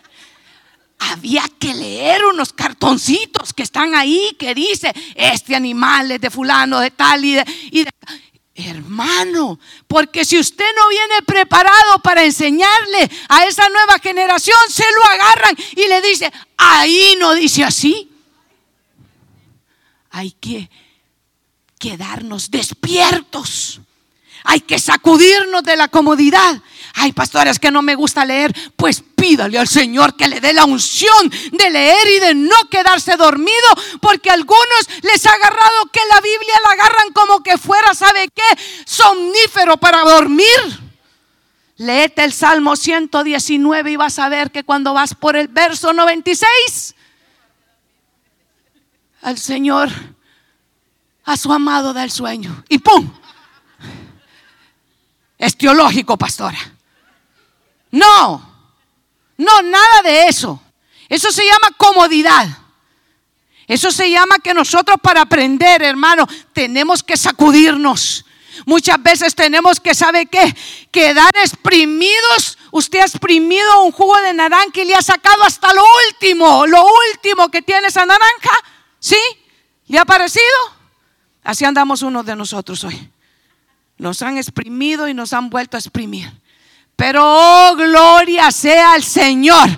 [0.98, 6.80] había que leer unos cartoncitos que están ahí que dice, este animal es de fulano,
[6.80, 7.44] de tal y de...
[8.60, 15.04] Hermano, porque si usted no viene preparado para enseñarle a esa nueva generación, se lo
[15.04, 18.10] agarran y le dice, ahí no dice así.
[20.10, 20.68] Hay que
[21.78, 23.80] quedarnos despiertos
[24.50, 26.62] hay que sacudirnos de la comodidad.
[26.94, 28.50] Ay, pastores, que no me gusta leer.
[28.76, 33.18] Pues pídale al Señor que le dé la unción de leer y de no quedarse
[33.18, 33.68] dormido,
[34.00, 38.30] porque a algunos les ha agarrado que la Biblia la agarran como que fuera, ¿sabe
[38.34, 38.62] qué?
[38.86, 40.80] Somnífero para dormir.
[41.76, 46.94] Léete el Salmo 119 y vas a ver que cuando vas por el verso 96,
[49.20, 49.90] al Señor,
[51.26, 52.64] a su amado da el sueño.
[52.70, 53.12] Y ¡pum!
[55.38, 56.58] Es teológico, pastora.
[57.90, 58.48] No,
[59.36, 60.60] no, nada de eso.
[61.08, 62.46] Eso se llama comodidad.
[63.66, 68.24] Eso se llama que nosotros para aprender, hermano, tenemos que sacudirnos.
[68.66, 70.54] Muchas veces tenemos que, ¿sabe qué?
[70.90, 72.58] Quedar exprimidos.
[72.72, 76.84] Usted ha exprimido un jugo de naranja y le ha sacado hasta lo último, lo
[77.12, 78.50] último que tiene esa naranja.
[78.98, 79.18] ¿Sí?
[79.86, 80.44] ¿Le ha parecido?
[81.44, 83.10] Así andamos unos de nosotros hoy.
[83.98, 86.32] Nos han exprimido y nos han vuelto a exprimir.
[86.96, 89.68] Pero oh, gloria sea al Señor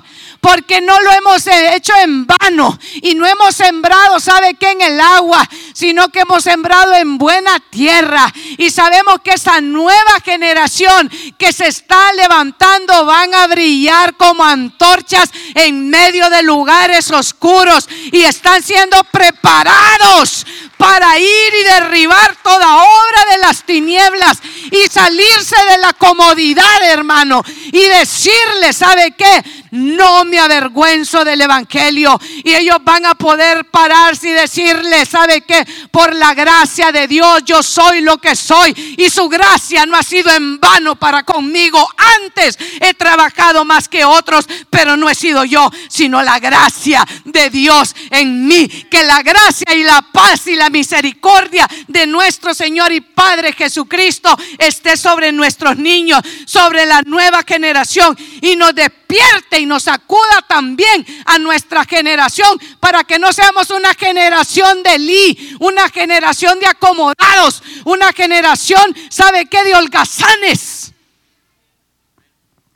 [0.40, 4.70] porque no lo hemos hecho en vano y no hemos sembrado, ¿sabe qué?
[4.70, 5.46] En el agua,
[5.80, 8.30] sino que hemos sembrado en buena tierra.
[8.58, 15.30] Y sabemos que esa nueva generación que se está levantando van a brillar como antorchas
[15.54, 20.44] en medio de lugares oscuros y están siendo preparados
[20.76, 24.38] para ir y derribar toda obra de las tinieblas
[24.70, 29.44] y salirse de la comodidad, hermano, y decirle, ¿sabe qué?
[29.72, 32.18] No me avergüenzo del Evangelio.
[32.44, 35.66] Y ellos van a poder pararse y decirle, ¿sabe qué?
[35.90, 38.94] Por la gracia de Dios yo soy lo que soy.
[38.98, 41.86] Y su gracia no ha sido en vano para conmigo.
[42.22, 47.50] Antes he trabajado más que otros, pero no he sido yo, sino la gracia de
[47.50, 48.68] Dios en mí.
[48.68, 54.36] Que la gracia y la paz y la misericordia de nuestro Señor y Padre Jesucristo
[54.58, 58.74] esté sobre nuestros niños, sobre la nueva generación y nos
[59.10, 64.98] despierte y nos acuda también a nuestra generación para que no seamos una generación de
[64.98, 69.64] li, una generación de acomodados, una generación, ¿sabe qué?
[69.64, 70.92] De holgazanes,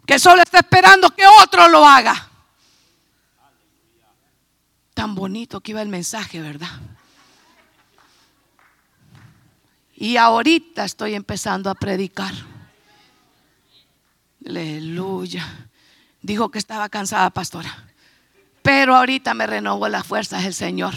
[0.07, 2.31] que solo está esperando que otro lo haga.
[4.93, 6.71] Tan bonito que iba el mensaje, ¿verdad?
[9.97, 12.33] Y ahorita estoy empezando a predicar.
[14.47, 15.64] Aleluya.
[16.25, 17.85] Dijo que estaba cansada, pastora.
[18.63, 20.95] Pero ahorita me renovó las fuerzas el Señor.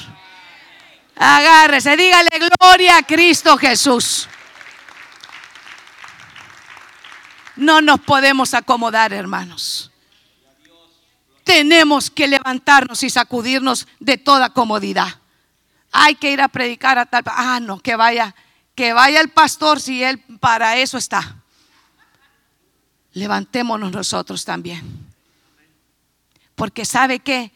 [1.18, 4.30] Agárrese, dígale gloria a Cristo Jesús.
[7.58, 9.92] No nos podemos acomodar, hermanos.
[11.44, 15.20] Tenemos que levantarnos y sacudirnos de toda comodidad.
[15.92, 17.24] Hay que ir a predicar a tal.
[17.26, 18.34] Ah, no, que vaya,
[18.76, 21.36] que vaya el pastor si él para eso está.
[23.12, 25.07] Levantémonos nosotros también.
[26.58, 27.52] Porque sabe que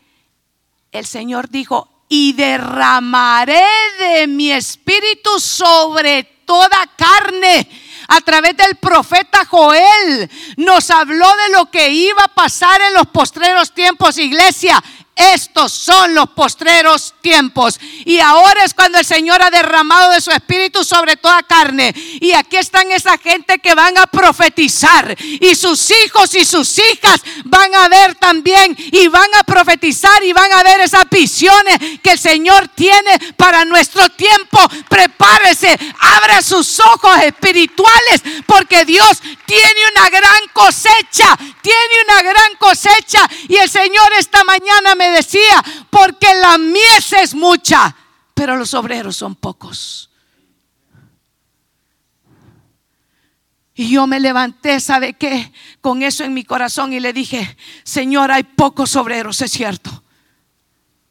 [0.91, 3.65] el Señor dijo, y derramaré
[3.97, 7.67] de mi espíritu sobre toda carne
[8.09, 13.07] a través del profeta Joel nos habló de lo que iba a pasar en los
[13.07, 14.83] postreros tiempos, iglesia.
[15.15, 17.79] Estos son los postreros tiempos.
[18.05, 21.93] Y ahora es cuando el Señor ha derramado de su espíritu sobre toda carne.
[22.21, 25.15] Y aquí están esa gente que van a profetizar.
[25.19, 28.75] Y sus hijos y sus hijas van a ver también.
[28.77, 33.65] Y van a profetizar y van a ver esas visiones que el Señor tiene para
[33.65, 34.59] nuestro tiempo.
[34.89, 38.23] Prepárese, abra sus ojos espirituales.
[38.45, 41.37] Porque Dios tiene una gran cosecha.
[41.61, 43.29] Tiene una gran cosecha.
[43.49, 47.95] Y el Señor esta mañana me decía, porque la mies es mucha,
[48.33, 50.09] pero los obreros son pocos.
[53.73, 55.51] Y yo me levanté, ¿sabe qué?
[55.79, 60.03] Con eso en mi corazón y le dije, Señor, hay pocos obreros, es cierto.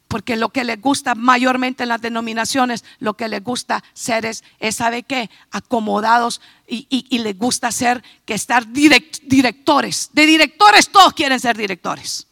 [0.07, 4.43] Porque lo que les gusta mayormente en las denominaciones, lo que les gusta ser es,
[4.72, 5.30] ¿sabe qué?
[5.51, 10.11] Acomodados y, y, les gusta ser que estar directores.
[10.12, 12.26] De directores todos quieren ser directores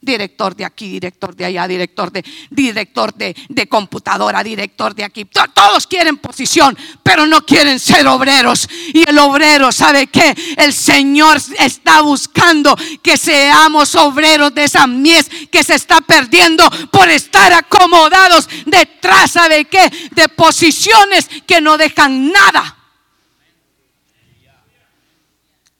[0.00, 5.26] director de aquí, director de allá, director de, director de, de computadora, director de aquí.
[5.26, 8.68] Todos quieren posición, pero no quieren ser obreros.
[8.94, 10.34] Y el obrero, ¿sabe qué?
[10.56, 17.08] El Señor está buscando que seamos obreros de esa mies que se está perdiendo por
[17.08, 19.90] estar acomodados detrás, ¿sabe qué?
[20.12, 22.76] De posiciones que no dejan nada.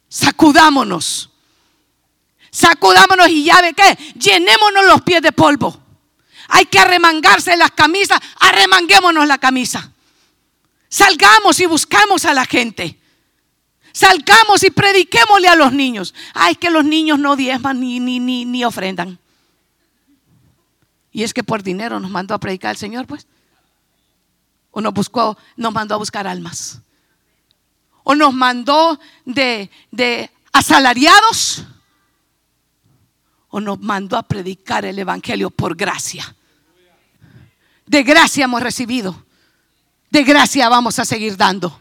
[0.09, 1.30] Sacudámonos
[2.51, 5.79] sacudámonos y ya ve qué, llenémonos los pies de polvo.
[6.49, 9.91] Hay que arremangarse las camisas, arremanguémonos la camisa.
[10.89, 12.99] Salgamos y buscamos a la gente.
[13.93, 16.13] Salgamos y prediquémosle a los niños.
[16.33, 19.17] Ay, que los niños no diezman ni, ni, ni, ni ofrendan.
[21.13, 23.27] Y es que por dinero nos mandó a predicar el Señor, pues.
[24.71, 26.81] O nos buscó, nos mandó a buscar almas.
[28.03, 31.65] O nos mandó de, de asalariados
[33.51, 36.35] o nos mandó a predicar el Evangelio por gracia.
[37.85, 39.25] De gracia hemos recibido.
[40.09, 41.79] De gracia vamos a seguir dando.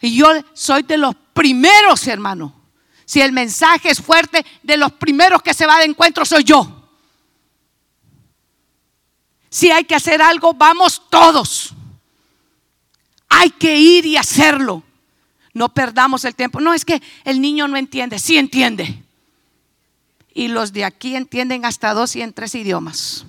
[0.00, 2.60] Y yo soy de los primeros, hermano.
[3.04, 6.90] Si el mensaje es fuerte, de los primeros que se va de encuentro soy yo.
[9.48, 11.74] Si hay que hacer algo, vamos todos.
[13.28, 14.82] Hay que ir y hacerlo.
[15.54, 16.60] No perdamos el tiempo.
[16.60, 19.02] No es que el niño no entiende, sí entiende.
[20.34, 23.26] Y los de aquí entienden hasta dos y en tres idiomas.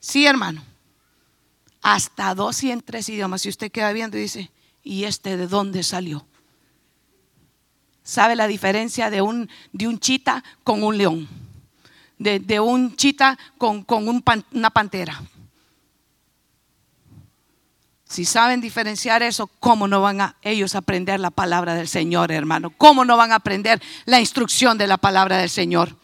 [0.00, 0.64] Sí, hermano.
[1.82, 3.42] Hasta dos y en tres idiomas.
[3.42, 4.50] Si usted queda viendo y dice,
[4.82, 6.26] ¿y este de dónde salió?
[8.02, 11.28] ¿Sabe la diferencia de un, de un chita con un león?
[12.18, 13.84] De, un chita con,
[14.52, 15.22] una pantera.
[18.12, 22.68] Si saben diferenciar eso, ¿cómo no van a ellos aprender la palabra del Señor, hermano?
[22.76, 25.96] ¿Cómo no van a aprender la instrucción de la palabra del Señor?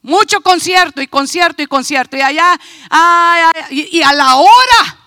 [0.00, 2.16] Mucho concierto y concierto y concierto.
[2.16, 2.56] Y allá,
[3.68, 4.98] y, a la hora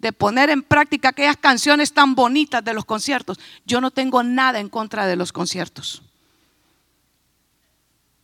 [0.00, 4.58] de poner en práctica aquellas canciones tan bonitas de los conciertos, yo no tengo nada
[4.58, 6.02] en contra de los conciertos.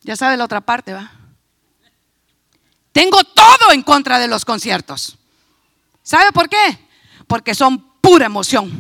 [0.01, 1.13] Ya sabe la otra parte, ¿va?
[2.91, 5.18] Tengo todo en contra de los conciertos.
[6.09, 6.79] ¿Sabe por qué?
[7.27, 8.73] Porque son pura emoción.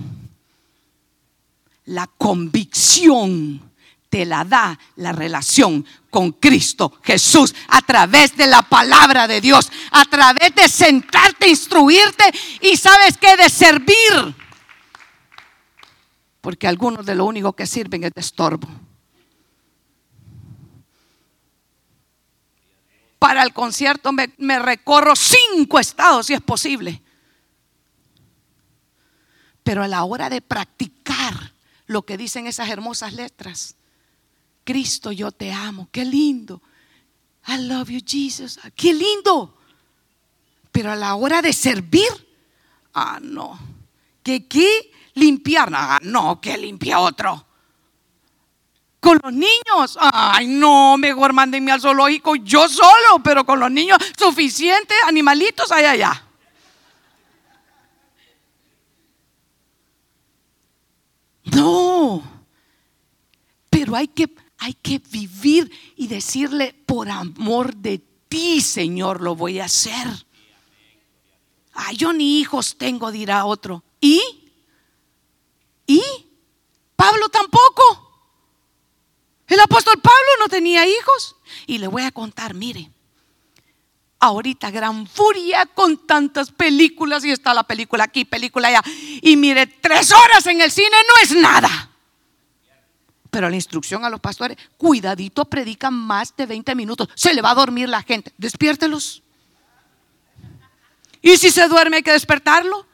[1.85, 3.71] La convicción
[4.09, 9.71] te la da la relación con Cristo Jesús a través de la palabra de Dios,
[9.91, 12.25] a través de sentarte, instruirte
[12.63, 14.35] y sabes qué, de servir.
[16.41, 18.69] Porque algunos de lo único que sirven es de estorbo.
[23.19, 27.03] Para el concierto me, me recorro cinco estados si es posible.
[29.69, 31.53] Pero a la hora de practicar
[31.89, 33.75] lo que dicen esas hermosas letras,
[34.65, 35.91] Cristo, yo te amo.
[35.93, 36.63] Qué lindo.
[37.47, 38.59] I love you, Jesus.
[38.75, 39.59] Qué lindo.
[40.73, 42.09] Pero a la hora de servir,
[42.95, 43.61] ah, no.
[44.23, 44.91] ¿Que qué?
[45.13, 45.69] Limpiar.
[45.75, 47.45] Ah, no, que limpia otro.
[49.01, 53.99] Con los niños, ay, no, mejor mándenme al zoológico yo solo, pero con los niños,
[54.17, 56.28] suficiente animalitos hay allá.
[61.53, 62.23] No,
[63.71, 64.29] pero hay que
[64.59, 70.27] hay que vivir y decirle, por amor de ti, Señor, lo voy a hacer.
[71.73, 73.85] Ay, yo ni hijos tengo, dirá otro.
[74.01, 74.21] ¿Y?
[75.87, 76.03] ¿Y?
[76.97, 78.05] Pablo tampoco.
[79.47, 81.37] El apóstol Pablo no tenía hijos.
[81.67, 82.91] Y le voy a contar, mire,
[84.21, 88.83] ahorita gran furia con tantas películas y está la película aquí, película allá.
[89.23, 91.91] Y mire, tres horas en el cine no es nada.
[93.31, 97.09] Pero la instrucción a los pastores, cuidadito, predican más de 20 minutos.
[97.15, 98.33] Se le va a dormir la gente.
[98.39, 99.23] Despiértelos.
[101.21, 102.87] Y si se duerme hay que despertarlo.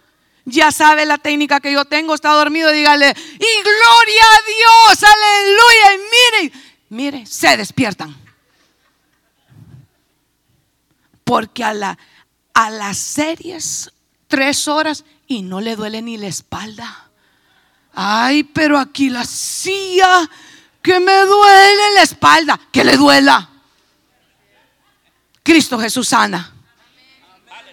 [0.47, 5.95] Ya sabe la técnica que yo tengo, está dormido, dígale, y gloria a Dios, aleluya,
[5.95, 8.24] y miren, mire, se despiertan.
[11.25, 11.99] Porque a, la,
[12.53, 13.91] a las series,
[14.29, 17.11] tres horas, y no le duele ni la espalda.
[17.95, 20.29] Ay, pero aquí la silla
[20.83, 23.49] que me duele la espalda, que le duela.
[25.43, 26.53] Cristo Jesús sana.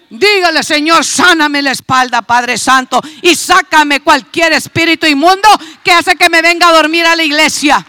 [0.10, 5.48] Dígale, Señor, sáname la espalda, Padre Santo, y sácame cualquier espíritu inmundo
[5.84, 7.86] que hace que me venga a dormir a la iglesia.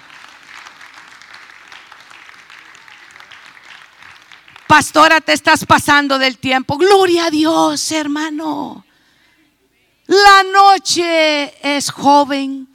[4.72, 6.78] Pastora, te estás pasando del tiempo.
[6.78, 8.86] Gloria a Dios, hermano.
[10.06, 12.66] La noche es joven.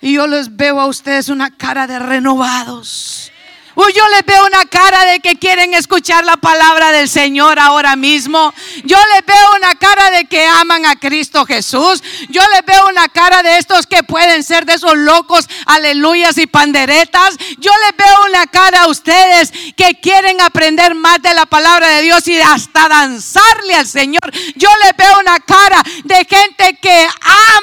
[0.00, 3.32] Y yo les veo a ustedes una cara de renovados.
[3.76, 7.94] Uy, yo les veo una cara de que quieren escuchar la palabra del Señor ahora
[7.94, 8.52] mismo.
[8.84, 12.02] Yo les veo una cara de que aman a Cristo Jesús.
[12.30, 16.48] Yo les veo una cara de estos que pueden ser de esos locos, aleluyas y
[16.48, 17.36] panderetas.
[17.58, 22.02] Yo les veo una cara a ustedes que quieren aprender más de la palabra de
[22.02, 24.32] Dios y hasta danzarle al Señor.
[24.56, 27.06] Yo les veo una cara de gente que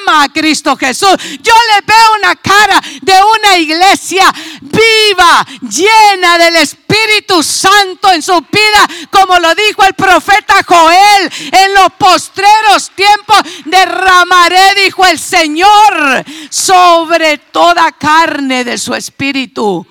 [0.04, 1.16] ama a Cristo Jesús.
[1.42, 4.32] Yo les veo una cara de una iglesia
[4.62, 5.97] viva, llena
[6.38, 12.90] del Espíritu Santo en su vida, como lo dijo el profeta Joel, en los postreros
[12.94, 19.86] tiempos derramaré, dijo el Señor, sobre toda carne de su Espíritu.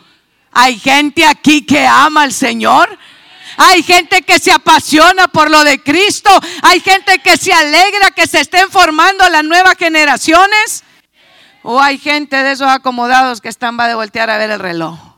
[0.52, 2.98] Hay gente aquí que ama al Señor.
[3.58, 6.30] Hay gente que se apasiona por lo de Cristo.
[6.62, 10.84] Hay gente que se alegra que se estén formando las nuevas generaciones.
[11.64, 15.17] O hay gente de esos acomodados que están va de voltear a ver el reloj.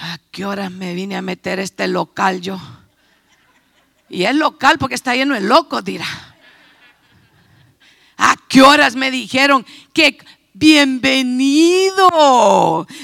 [0.00, 2.56] ¿A qué horas me vine a meter este local yo?
[4.08, 6.06] Y es local porque está lleno de locos, dirá.
[8.16, 10.18] ¿A qué horas me dijeron que
[10.52, 12.06] bienvenido?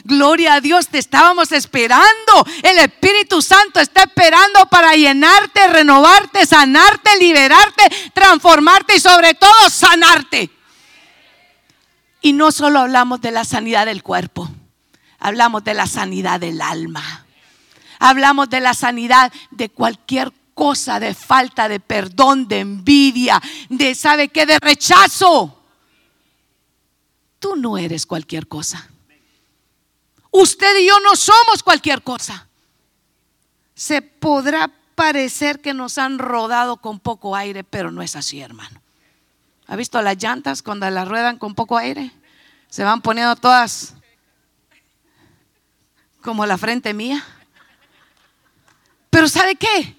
[0.04, 2.46] Gloria a Dios, te estábamos esperando.
[2.62, 10.48] El Espíritu Santo está esperando para llenarte, renovarte, sanarte, liberarte, transformarte y sobre todo sanarte.
[12.20, 14.48] Y no solo hablamos de la sanidad del cuerpo
[15.18, 17.26] hablamos de la sanidad del alma.
[17.98, 24.28] Hablamos de la sanidad de cualquier cosa, de falta de perdón, de envidia, de, ¿sabe
[24.28, 24.46] qué?
[24.46, 25.60] De rechazo.
[27.38, 28.88] Tú no eres cualquier cosa.
[30.30, 32.48] Usted y yo no somos cualquier cosa.
[33.74, 38.80] Se podrá parecer que nos han rodado con poco aire, pero no es así, hermano.
[39.66, 42.10] ¿Ha visto las llantas cuando las ruedan con poco aire?
[42.68, 43.94] Se van poniendo todas
[46.24, 47.24] como la frente mía.
[49.10, 49.96] Pero ¿sabe qué?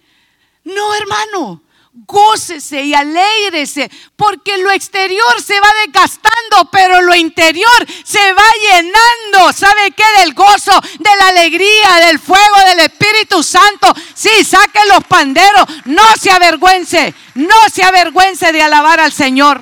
[0.63, 1.61] No, hermano
[1.95, 9.53] gócese y alégrese, porque lo exterior se va desgastando, pero lo interior se va llenando.
[9.53, 10.03] ¿Sabe qué?
[10.19, 13.93] Del gozo, de la alegría, del fuego del Espíritu Santo.
[14.13, 19.61] Sí, saque los panderos, no se avergüence, no se avergüence de alabar al Señor.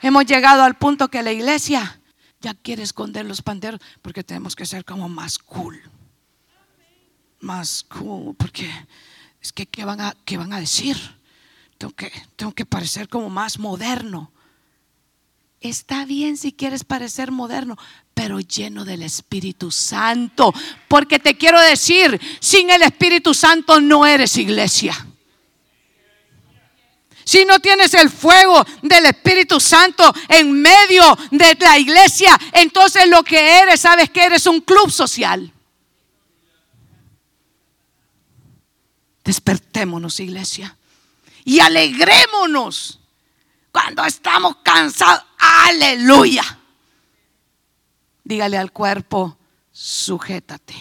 [0.00, 2.00] Hemos llegado al punto que la iglesia
[2.40, 5.80] ya quiere esconder los panderos porque tenemos que ser como más cool.
[7.40, 8.70] Más cool, porque
[9.40, 10.96] es que ¿qué van a, qué van a decir?
[11.78, 14.32] Tengo que, tengo que parecer como más moderno.
[15.60, 17.76] Está bien si quieres parecer moderno,
[18.14, 20.52] pero lleno del Espíritu Santo.
[20.88, 24.94] Porque te quiero decir, sin el Espíritu Santo no eres iglesia.
[27.26, 31.02] Si no tienes el fuego del Espíritu Santo en medio
[31.32, 35.52] de la iglesia, entonces lo que eres, sabes que eres un club social.
[39.24, 40.76] Despertémonos, iglesia.
[41.44, 43.00] Y alegrémonos
[43.72, 45.24] cuando estamos cansados.
[45.36, 46.44] Aleluya.
[48.22, 49.36] Dígale al cuerpo,
[49.72, 50.76] sujétate.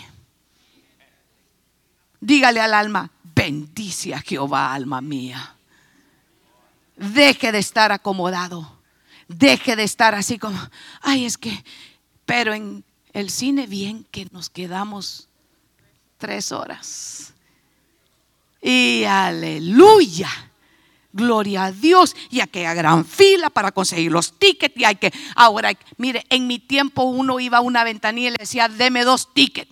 [2.20, 5.55] Dígale al alma, bendice a Jehová, alma mía.
[6.96, 8.80] Deje de estar acomodado.
[9.28, 10.58] Deje de estar así como,
[11.02, 11.64] ay, es que,
[12.26, 12.84] pero en
[13.14, 15.28] el cine bien que nos quedamos
[16.18, 17.34] tres horas.
[18.62, 20.30] Y aleluya.
[21.14, 22.16] Gloria a Dios.
[22.30, 24.76] Y aquella gran fila para conseguir los tickets.
[24.76, 28.38] Y hay que, ahora, mire, en mi tiempo uno iba a una ventanilla y le
[28.40, 29.72] decía, deme dos tickets.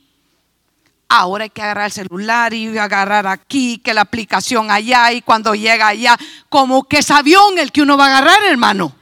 [1.16, 5.12] Ahora hay que agarrar el celular y agarrar aquí, que la aplicación allá.
[5.12, 6.18] Y cuando llega allá,
[6.50, 8.96] como que es avión el que uno va a agarrar, hermano.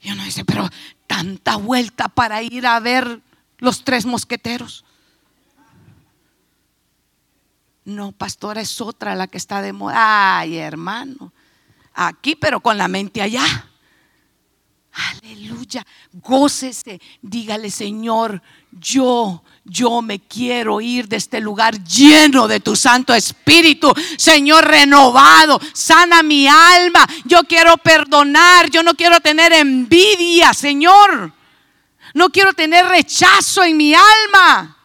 [0.00, 0.70] Y uno dice, pero
[1.08, 3.20] tanta vuelta para ir a ver
[3.58, 4.84] los tres mosqueteros.
[7.84, 10.38] No, pastora, es otra la que está de moda.
[10.38, 11.32] Ay, hermano.
[11.94, 13.42] Aquí, pero con la mente allá.
[14.92, 15.84] Aleluya.
[16.12, 17.00] Gócese.
[17.22, 23.92] Dígale, Señor, yo, yo me quiero ir de este lugar lleno de tu Santo Espíritu.
[24.16, 25.60] Señor, renovado.
[25.72, 27.06] Sana mi alma.
[27.24, 28.70] Yo quiero perdonar.
[28.70, 31.32] Yo no quiero tener envidia, Señor.
[32.14, 34.77] No quiero tener rechazo en mi alma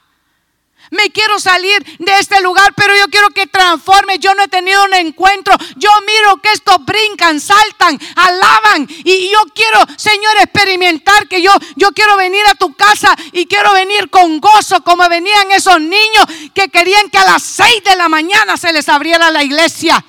[0.91, 4.19] me quiero salir de este lugar, pero yo quiero que transforme.
[4.19, 5.55] Yo no he tenido un encuentro.
[5.75, 8.87] Yo miro que estos brincan, saltan, alaban.
[9.03, 13.73] Y yo quiero, Señor, experimentar que yo, yo quiero venir a tu casa y quiero
[13.73, 18.09] venir con gozo, como venían esos niños que querían que a las seis de la
[18.09, 20.03] mañana se les abriera la iglesia.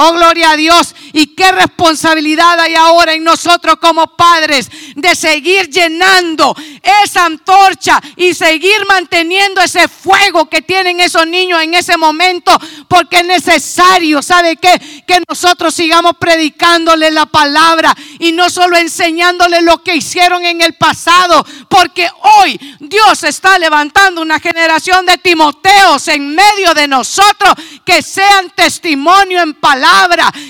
[0.00, 0.94] Oh, gloria a Dios.
[1.12, 6.54] Y qué responsabilidad hay ahora en nosotros como padres de seguir llenando
[7.02, 12.56] esa antorcha y seguir manteniendo ese fuego que tienen esos niños en ese momento.
[12.86, 15.02] Porque es necesario, ¿sabe qué?
[15.04, 20.74] Que nosotros sigamos predicándole la palabra y no solo enseñándole lo que hicieron en el
[20.74, 21.44] pasado.
[21.68, 28.50] Porque hoy Dios está levantando una generación de Timoteos en medio de nosotros que sean
[28.50, 29.87] testimonio en palabra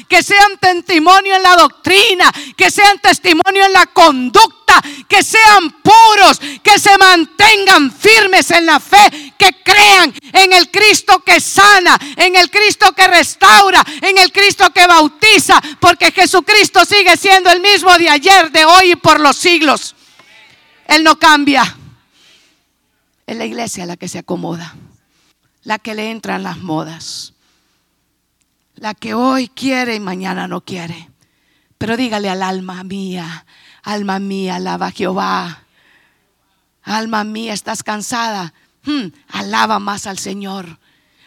[0.09, 6.41] que sean testimonio en la doctrina, que sean testimonio en la conducta, que sean puros,
[6.63, 12.37] que se mantengan firmes en la fe, que crean en el Cristo que sana, en
[12.37, 17.97] el Cristo que restaura, en el Cristo que bautiza, porque Jesucristo sigue siendo el mismo
[17.99, 19.95] de ayer, de hoy y por los siglos.
[20.87, 21.77] Él no cambia.
[23.27, 24.75] Es la iglesia la que se acomoda,
[25.63, 27.35] la que le entran las modas
[28.81, 31.11] la que hoy quiere y mañana no quiere.
[31.79, 33.47] Pero dígale al alma mía,
[33.83, 35.65] alma mía, alaba a Jehová.
[36.83, 38.55] Alma mía, estás cansada.
[38.85, 40.79] Hmm, alaba más al Señor.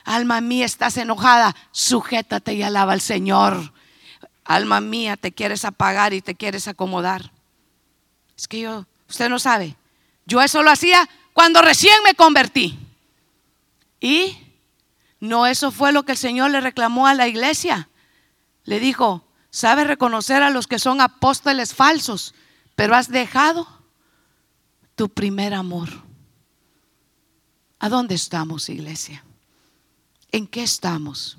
[0.04, 1.56] Alma mía, estás enojada.
[1.72, 3.74] Sujétate y alaba al Señor.
[4.44, 7.32] Alma mía, te quieres apagar y te quieres acomodar.
[8.38, 9.76] Es que yo, usted no sabe.
[10.26, 12.78] Yo eso lo hacía cuando recién me convertí.
[14.00, 14.38] Y
[15.22, 17.90] no, eso fue lo que el Señor le reclamó a la iglesia.
[18.64, 22.34] Le dijo, sabes reconocer a los que son apóstoles falsos,
[22.76, 23.68] pero has dejado
[24.96, 25.90] tu primer amor.
[27.80, 29.24] ¿A dónde estamos, iglesia?
[30.32, 31.38] ¿En qué estamos?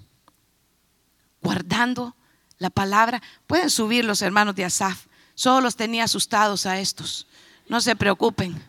[1.42, 2.14] Guardando
[2.58, 3.20] la palabra.
[3.48, 5.06] Pueden subir los hermanos de Asaf.
[5.34, 7.26] Solo los tenía asustados a estos.
[7.68, 8.62] No se preocupen.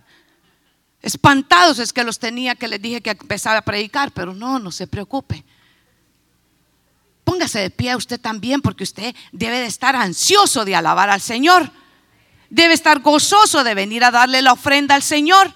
[1.04, 4.72] Espantados es que los tenía que les dije que empezaba a predicar, pero no, no
[4.72, 5.44] se preocupe.
[7.26, 11.70] Póngase de pie usted también porque usted debe de estar ansioso de alabar al Señor.
[12.50, 15.54] debe estar gozoso de venir a darle la ofrenda al Señor.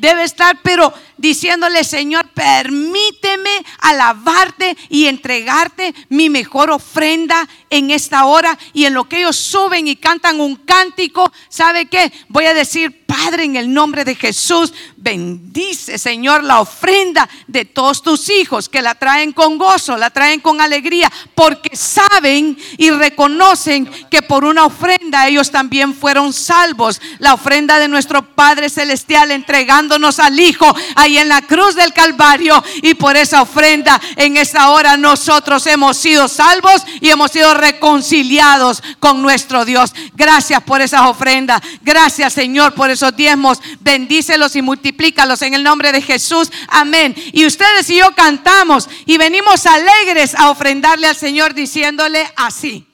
[0.00, 8.58] Debe estar, pero diciéndole, Señor, permíteme alabarte y entregarte mi mejor ofrenda en esta hora.
[8.72, 12.10] Y en lo que ellos suben y cantan un cántico, ¿sabe qué?
[12.28, 18.02] Voy a decir, Padre, en el nombre de Jesús, bendice, Señor, la ofrenda de todos
[18.02, 23.86] tus hijos, que la traen con gozo, la traen con alegría, porque saben y reconocen
[24.10, 27.00] que por una ofrenda ellos también fueron salvos.
[27.18, 30.74] La ofrenda de nuestro Padre Celestial entregándonos al Hijo
[31.18, 36.28] en la cruz del Calvario y por esa ofrenda en esta hora nosotros hemos sido
[36.28, 39.92] salvos y hemos sido reconciliados con nuestro Dios.
[40.14, 41.60] Gracias por esas ofrendas.
[41.82, 43.60] Gracias Señor por esos diezmos.
[43.80, 46.50] Bendícelos y multiplícalos en el nombre de Jesús.
[46.68, 47.14] Amén.
[47.32, 52.89] Y ustedes y yo cantamos y venimos alegres a ofrendarle al Señor diciéndole así.